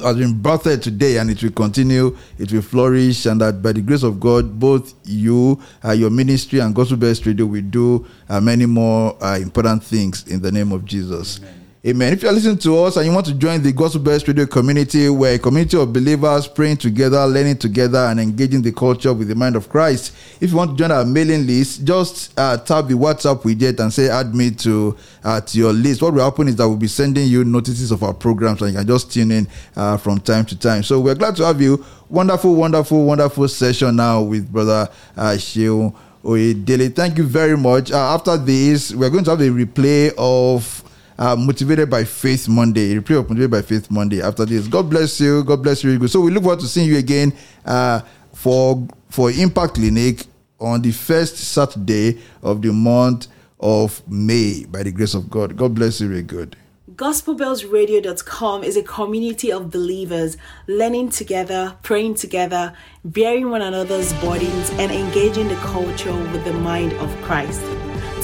[0.00, 3.80] has been birthed today and it will continue it will flourish and that by the
[3.80, 8.40] grace of god both you uh, your ministry and gospel bells radio will do uh,
[8.40, 11.61] many more uh, important things in the name of jesus Amen.
[11.84, 15.08] If you're listening to us and you want to join the Gospel Bells Radio community,
[15.08, 19.34] we're a community of believers praying together, learning together, and engaging the culture with the
[19.34, 20.14] mind of Christ.
[20.40, 23.92] If you want to join our mailing list, just uh, tap the WhatsApp widget and
[23.92, 26.02] say add me to uh, to your list.
[26.02, 28.78] What will happen is that we'll be sending you notices of our programs, and you
[28.78, 30.84] can just tune in uh, from time to time.
[30.84, 31.84] So we're glad to have you.
[32.08, 36.94] Wonderful, wonderful, wonderful session now with Brother uh, Seun Oyedele.
[36.94, 37.90] Thank you very much.
[37.90, 40.84] Uh, after this, we're going to have a replay of
[41.18, 42.94] uh, Motivated by Faith Monday.
[42.94, 44.66] Replay of Motivated by Faith Monday after this.
[44.68, 45.44] God bless you.
[45.44, 46.08] God bless you.
[46.08, 47.32] So we look forward to seeing you again
[47.64, 48.00] uh,
[48.32, 50.26] for for Impact Clinic
[50.58, 53.26] on the first Saturday of the month
[53.60, 55.56] of May by the grace of God.
[55.56, 56.08] God bless you.
[56.08, 56.56] Really good.
[56.96, 60.36] GospelBellsRadio.com is a community of believers
[60.66, 66.92] learning together, praying together, bearing one another's burdens, and engaging the culture with the mind
[66.94, 67.62] of Christ.